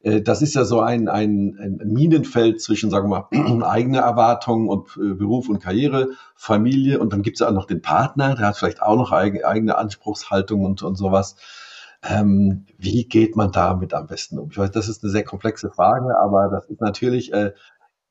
[0.02, 4.70] Äh, das ist ja so ein, ein, ein Minenfeld zwischen, sagen wir mal, eigene Erwartungen
[4.70, 8.36] und äh, Beruf und Karriere, Familie und dann gibt es ja auch noch den Partner,
[8.36, 11.36] der hat vielleicht auch noch eigene, eigene Anspruchshaltung und, und sowas.
[12.04, 14.52] Ähm, wie geht man damit am besten um?
[14.52, 17.54] Ich weiß, das ist eine sehr komplexe Frage, aber das ist natürlich, äh,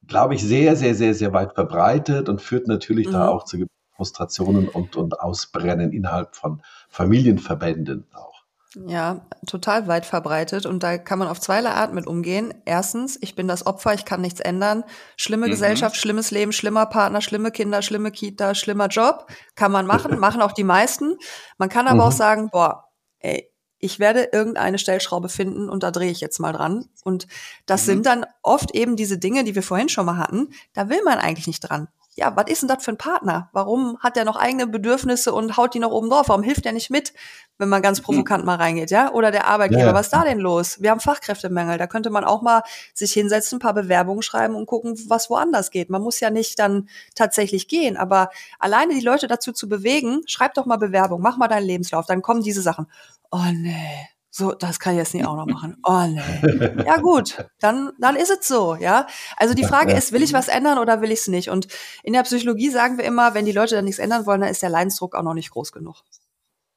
[0.07, 3.12] glaube ich, sehr, sehr, sehr, sehr weit verbreitet und führt natürlich mhm.
[3.12, 8.34] da auch zu Frustrationen und, und Ausbrennen innerhalb von Familienverbänden auch.
[8.77, 12.53] Ja, total weit verbreitet und da kann man auf zweierlei Art mit umgehen.
[12.64, 14.83] Erstens, ich bin das Opfer, ich kann nichts ändern.
[15.16, 15.53] Schlimme mhm.
[15.53, 19.29] Gesellschaft, schlimmes Leben, schlimmer Partner, schlimme Kinder, schlimme Kita, schlimmer Job.
[19.55, 21.16] Kann man machen, machen auch die meisten.
[21.57, 22.09] Man kann aber mhm.
[22.09, 22.89] auch sagen, boah,
[23.20, 23.49] ey,
[23.79, 26.87] ich werde irgendeine Stellschraube finden und da drehe ich jetzt mal dran.
[27.05, 27.29] Und
[27.66, 27.87] das mhm.
[27.87, 30.49] sind dann oft eben diese Dinge, die wir vorhin schon mal hatten.
[30.72, 33.49] Da will man eigentlich nicht dran ja, was ist denn das für ein Partner?
[33.53, 36.29] Warum hat der noch eigene Bedürfnisse und haut die noch oben drauf?
[36.29, 37.12] Warum hilft der nicht mit,
[37.59, 38.05] wenn man ganz hm.
[38.05, 39.13] provokant mal reingeht, ja?
[39.13, 39.95] Oder der Arbeitgeber, ja.
[39.95, 40.81] was ist da denn los?
[40.81, 42.63] Wir haben Fachkräftemängel, da könnte man auch mal
[42.95, 45.91] sich hinsetzen, ein paar Bewerbungen schreiben und gucken, was woanders geht.
[45.91, 50.55] Man muss ja nicht dann tatsächlich gehen, aber alleine die Leute dazu zu bewegen, schreib
[50.55, 52.87] doch mal Bewerbung, mach mal deinen Lebenslauf, dann kommen diese Sachen.
[53.31, 55.77] Oh nee, so, das kann ich jetzt nicht auch noch machen.
[55.85, 56.83] Oh nee.
[56.85, 59.07] Ja gut, dann, dann ist es so, ja.
[59.37, 61.51] Also die Frage ist, will ich was ändern oder will ich es nicht?
[61.51, 61.69] Und
[62.03, 64.61] in der Psychologie sagen wir immer, wenn die Leute dann nichts ändern wollen, dann ist
[64.61, 66.03] der Leidensdruck auch noch nicht groß genug.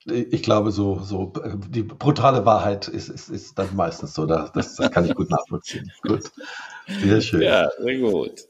[0.09, 1.33] Ich glaube, so, so
[1.69, 4.25] die brutale Wahrheit ist, ist, ist dann meistens so.
[4.25, 5.91] Das, das kann ich gut nachvollziehen.
[6.01, 6.31] gut.
[6.87, 7.41] Sehr schön.
[7.41, 8.47] Ja, sehr gut.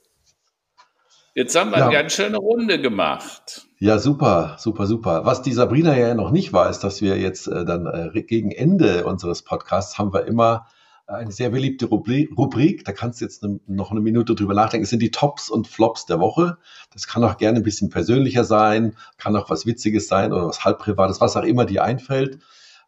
[1.34, 1.86] Jetzt haben wir ja.
[1.86, 3.68] eine ganz schöne Runde gemacht.
[3.80, 5.26] Ja, super, super, super.
[5.26, 9.06] Was die Sabrina ja noch nicht weiß, dass wir jetzt äh, dann äh, gegen Ende
[9.06, 10.66] unseres Podcasts haben wir immer
[11.08, 12.84] eine sehr beliebte Rubrik.
[12.84, 14.84] Da kannst du jetzt ne, noch eine Minute drüber nachdenken.
[14.84, 16.58] Es sind die Tops und Flops der Woche.
[16.94, 20.66] Das kann auch gerne ein bisschen persönlicher sein, kann auch was Witziges sein oder was
[20.66, 22.40] halb privates, was auch immer dir einfällt.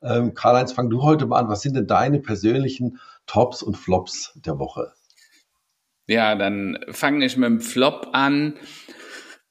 [0.02, 1.50] Ähm, Karl-Heinz, fang du heute mal an.
[1.50, 4.94] Was sind denn deine persönlichen Tops und Flops der Woche?
[6.08, 8.56] Ja, dann fange ich mit dem Flop an.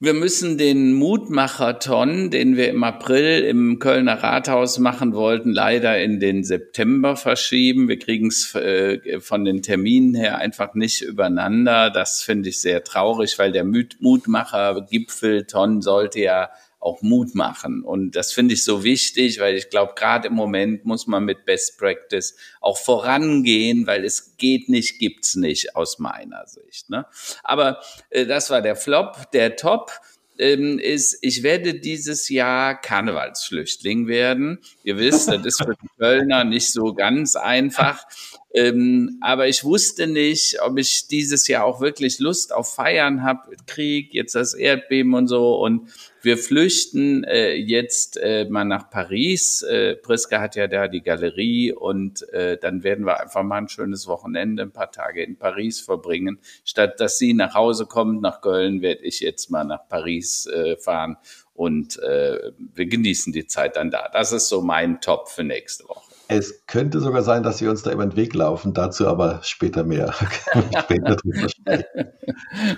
[0.01, 6.21] Wir müssen den Mutmacherton, den wir im April im Kölner Rathaus machen wollten, leider in
[6.21, 7.89] den September verschieben.
[7.89, 11.89] Wir kriegen es äh, von den Terminen her einfach nicht übereinander.
[11.89, 16.49] Das finde ich sehr traurig, weil der Mutmacher-Gipfelton sollte ja
[16.79, 17.83] auch Mut machen.
[17.83, 21.45] Und das finde ich so wichtig, weil ich glaube, gerade im Moment muss man mit
[21.45, 26.89] Best Practice auch vorangehen, weil es geht nicht, gibt's nicht aus meiner Sicht.
[26.89, 27.05] Ne?
[27.43, 29.31] Aber äh, das war der Flop.
[29.31, 29.91] Der Top
[30.39, 34.59] ähm, ist, ich werde dieses Jahr Karnevalsflüchtling werden.
[34.83, 38.05] Ihr wisst, das ist für die Kölner nicht so ganz einfach.
[38.51, 43.55] Ähm, aber ich wusste nicht, ob ich dieses Jahr auch wirklich Lust auf Feiern habe.
[43.67, 45.55] Krieg, jetzt das Erdbeben und so.
[45.55, 45.89] Und
[46.23, 49.61] wir flüchten äh, jetzt äh, mal nach Paris.
[49.61, 53.69] Äh, Priska hat ja da die Galerie und äh, dann werden wir einfach mal ein
[53.69, 56.39] schönes Wochenende, ein paar Tage in Paris verbringen.
[56.65, 60.75] Statt dass sie nach Hause kommt, nach Köln, werde ich jetzt mal nach Paris äh,
[60.77, 61.17] fahren
[61.53, 64.09] und äh, wir genießen die Zeit dann da.
[64.11, 66.08] Das ist so mein Top für nächste Woche.
[66.31, 69.83] Es könnte sogar sein, dass wir uns da über den Weg laufen, dazu aber später
[69.83, 70.13] mehr.
[70.13, 71.85] später drüber sprechen.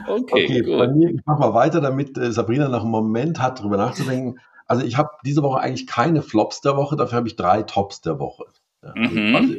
[0.07, 0.95] Okay, okay gut.
[0.95, 4.39] Mir, ich mache mal weiter, damit äh, Sabrina noch einen Moment hat, darüber nachzudenken.
[4.67, 7.99] Also ich habe diese Woche eigentlich keine Flops der Woche, dafür habe ich drei Tops
[7.99, 8.45] der Woche.
[8.83, 9.35] Ja, mhm.
[9.35, 9.53] also,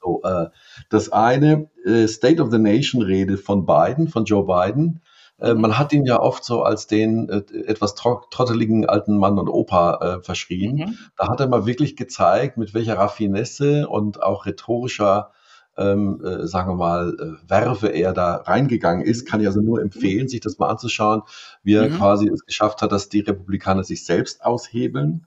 [0.00, 0.46] so, äh,
[0.88, 5.02] das eine, äh, State of the Nation Rede von Biden, von Joe Biden.
[5.38, 9.48] Äh, man hat ihn ja oft so als den äh, etwas trotteligen alten Mann und
[9.48, 10.76] Opa äh, verschrien.
[10.76, 10.98] Mhm.
[11.16, 15.30] Da hat er mal wirklich gezeigt, mit welcher Raffinesse und auch rhetorischer
[15.76, 19.82] ähm, äh, sagen wir mal, äh, Werfe er da reingegangen ist, kann ich also nur
[19.82, 21.22] empfehlen, sich das mal anzuschauen,
[21.64, 21.96] wie er mhm.
[21.96, 25.26] quasi es geschafft hat, dass die Republikaner sich selbst aushebeln.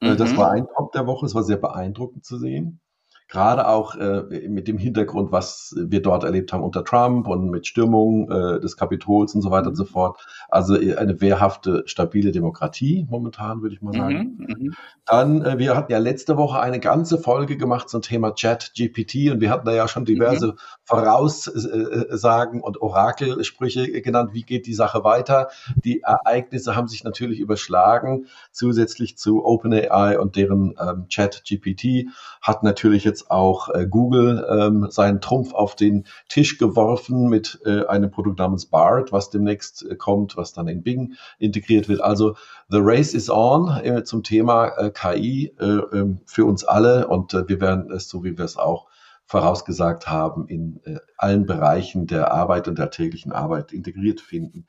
[0.00, 0.16] Äh, mhm.
[0.16, 2.80] Das war ein Top der Woche, es war sehr beeindruckend zu sehen
[3.30, 7.66] gerade auch äh, mit dem Hintergrund, was wir dort erlebt haben unter Trump und mit
[7.66, 10.26] Stürmung äh, des Kapitols und so weiter und so fort.
[10.48, 14.36] Also äh, eine wehrhafte, stabile Demokratie momentan, würde ich mal sagen.
[14.36, 14.74] Mhm, mhm,
[15.06, 19.30] Dann, äh, wir hatten ja letzte Woche eine ganze Folge gemacht zum Thema Chat GPT
[19.30, 20.58] und wir hatten da ja schon diverse mhm.
[20.82, 24.30] Voraussagen und Orakelsprüche genannt.
[24.32, 25.48] Wie geht die Sache weiter?
[25.84, 32.08] Die Ereignisse haben sich natürlich überschlagen, zusätzlich zu OpenAI und deren ähm, Chat GPT
[32.42, 37.60] hat natürlich jetzt jetzt auch äh, Google ähm, seinen Trumpf auf den Tisch geworfen mit
[37.64, 42.00] äh, einem Produkt namens BART, was demnächst äh, kommt, was dann in Bing integriert wird.
[42.00, 42.36] Also
[42.68, 47.32] The Race is on äh, zum Thema äh, KI äh, ähm, für uns alle und
[47.32, 48.86] wir werden es, so wie wir es auch
[49.30, 54.66] vorausgesagt haben, in äh, allen Bereichen der Arbeit und der täglichen Arbeit integriert finden.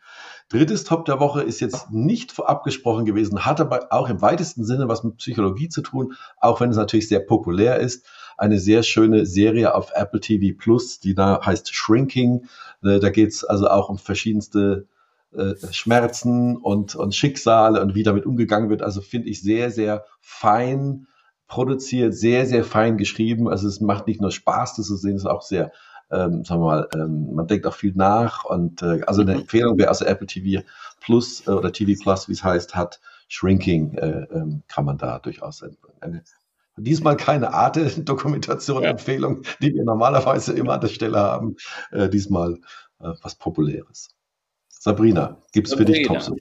[0.50, 4.64] Drittes Top der Woche ist jetzt nicht vorab gesprochen gewesen, hat aber auch im weitesten
[4.64, 8.06] Sinne was mit Psychologie zu tun, auch wenn es natürlich sehr populär ist.
[8.42, 12.48] Eine sehr schöne Serie auf Apple TV Plus, die da heißt Shrinking.
[12.84, 14.88] Äh, da geht es also auch um verschiedenste
[15.32, 18.82] äh, Schmerzen und, und Schicksale und wie damit umgegangen wird.
[18.82, 21.06] Also finde ich sehr, sehr fein
[21.46, 23.48] produziert, sehr, sehr fein geschrieben.
[23.48, 25.72] Also es macht nicht nur Spaß, das zu sehen, es ist auch sehr,
[26.10, 28.44] ähm, sagen wir mal, ähm, man denkt auch viel nach.
[28.44, 29.42] Und äh, also eine mhm.
[29.42, 30.64] Empfehlung, wer also Apple TV
[31.00, 35.20] Plus äh, oder TV Plus, wie es heißt, hat, Shrinking äh, ähm, kann man da
[35.20, 36.24] durchaus eine, eine
[36.78, 41.56] Diesmal keine Arte-Dokumentation-Empfehlung, die wir normalerweise immer an der Stelle haben.
[41.92, 42.56] Äh, diesmal
[43.00, 44.10] äh, was Populäres.
[44.70, 46.32] Sabrina, gibt es für dich Tops?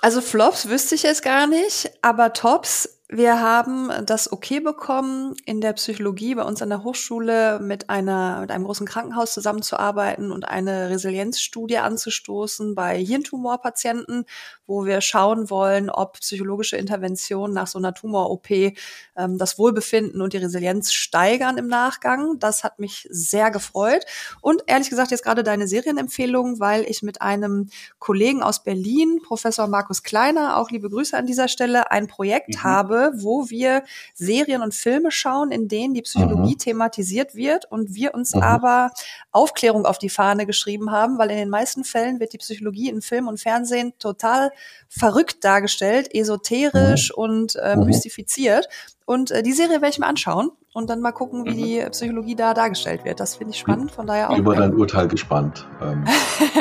[0.00, 5.60] Also Flops wüsste ich jetzt gar nicht, aber Tops wir haben das Okay bekommen, in
[5.60, 10.48] der Psychologie bei uns an der Hochschule mit einer, mit einem großen Krankenhaus zusammenzuarbeiten und
[10.48, 14.24] eine Resilienzstudie anzustoßen bei Hirntumorpatienten,
[14.66, 20.32] wo wir schauen wollen, ob psychologische Interventionen nach so einer Tumor-OP ähm, das Wohlbefinden und
[20.32, 22.40] die Resilienz steigern im Nachgang.
[22.40, 24.04] Das hat mich sehr gefreut.
[24.40, 27.68] Und ehrlich gesagt jetzt gerade deine Serienempfehlung, weil ich mit einem
[28.00, 32.62] Kollegen aus Berlin, Professor Markus Kleiner, auch liebe Grüße an dieser Stelle, ein Projekt mhm.
[32.64, 33.84] habe, wo wir
[34.14, 36.58] Serien und Filme schauen, in denen die Psychologie mhm.
[36.58, 38.42] thematisiert wird und wir uns mhm.
[38.42, 38.90] aber
[39.32, 43.02] Aufklärung auf die Fahne geschrieben haben, weil in den meisten Fällen wird die Psychologie in
[43.02, 44.50] Film und Fernsehen total
[44.88, 47.22] verrückt dargestellt, esoterisch mhm.
[47.22, 47.84] und äh, mhm.
[47.84, 48.68] mystifiziert.
[49.06, 51.56] Und äh, die Serie werde ich mir anschauen und dann mal gucken, wie mhm.
[51.56, 53.20] die Psychologie da dargestellt wird.
[53.20, 54.38] Das finde ich spannend, von daher auch.
[54.38, 55.66] Über dein Urteil gespannt.
[55.82, 56.04] Ähm.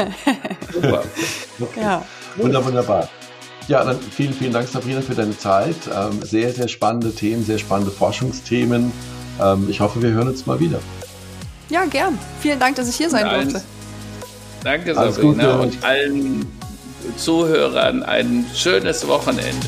[0.72, 1.04] Super.
[1.60, 1.82] Okay.
[1.82, 2.06] Ja.
[2.36, 3.10] Wunder, wunderbar.
[3.68, 5.76] Ja, dann vielen, vielen Dank, Sabrina, für deine Zeit.
[5.94, 8.92] Ähm, sehr, sehr spannende Themen, sehr spannende Forschungsthemen.
[9.42, 10.80] Ähm, ich hoffe, wir hören uns mal wieder.
[11.70, 12.20] Ja, gern.
[12.42, 13.64] Vielen Dank, dass ich hier sein durfte.
[14.64, 16.46] Danke, Sabrina, und allen
[17.18, 19.68] Zuhörern ein schönes Wochenende.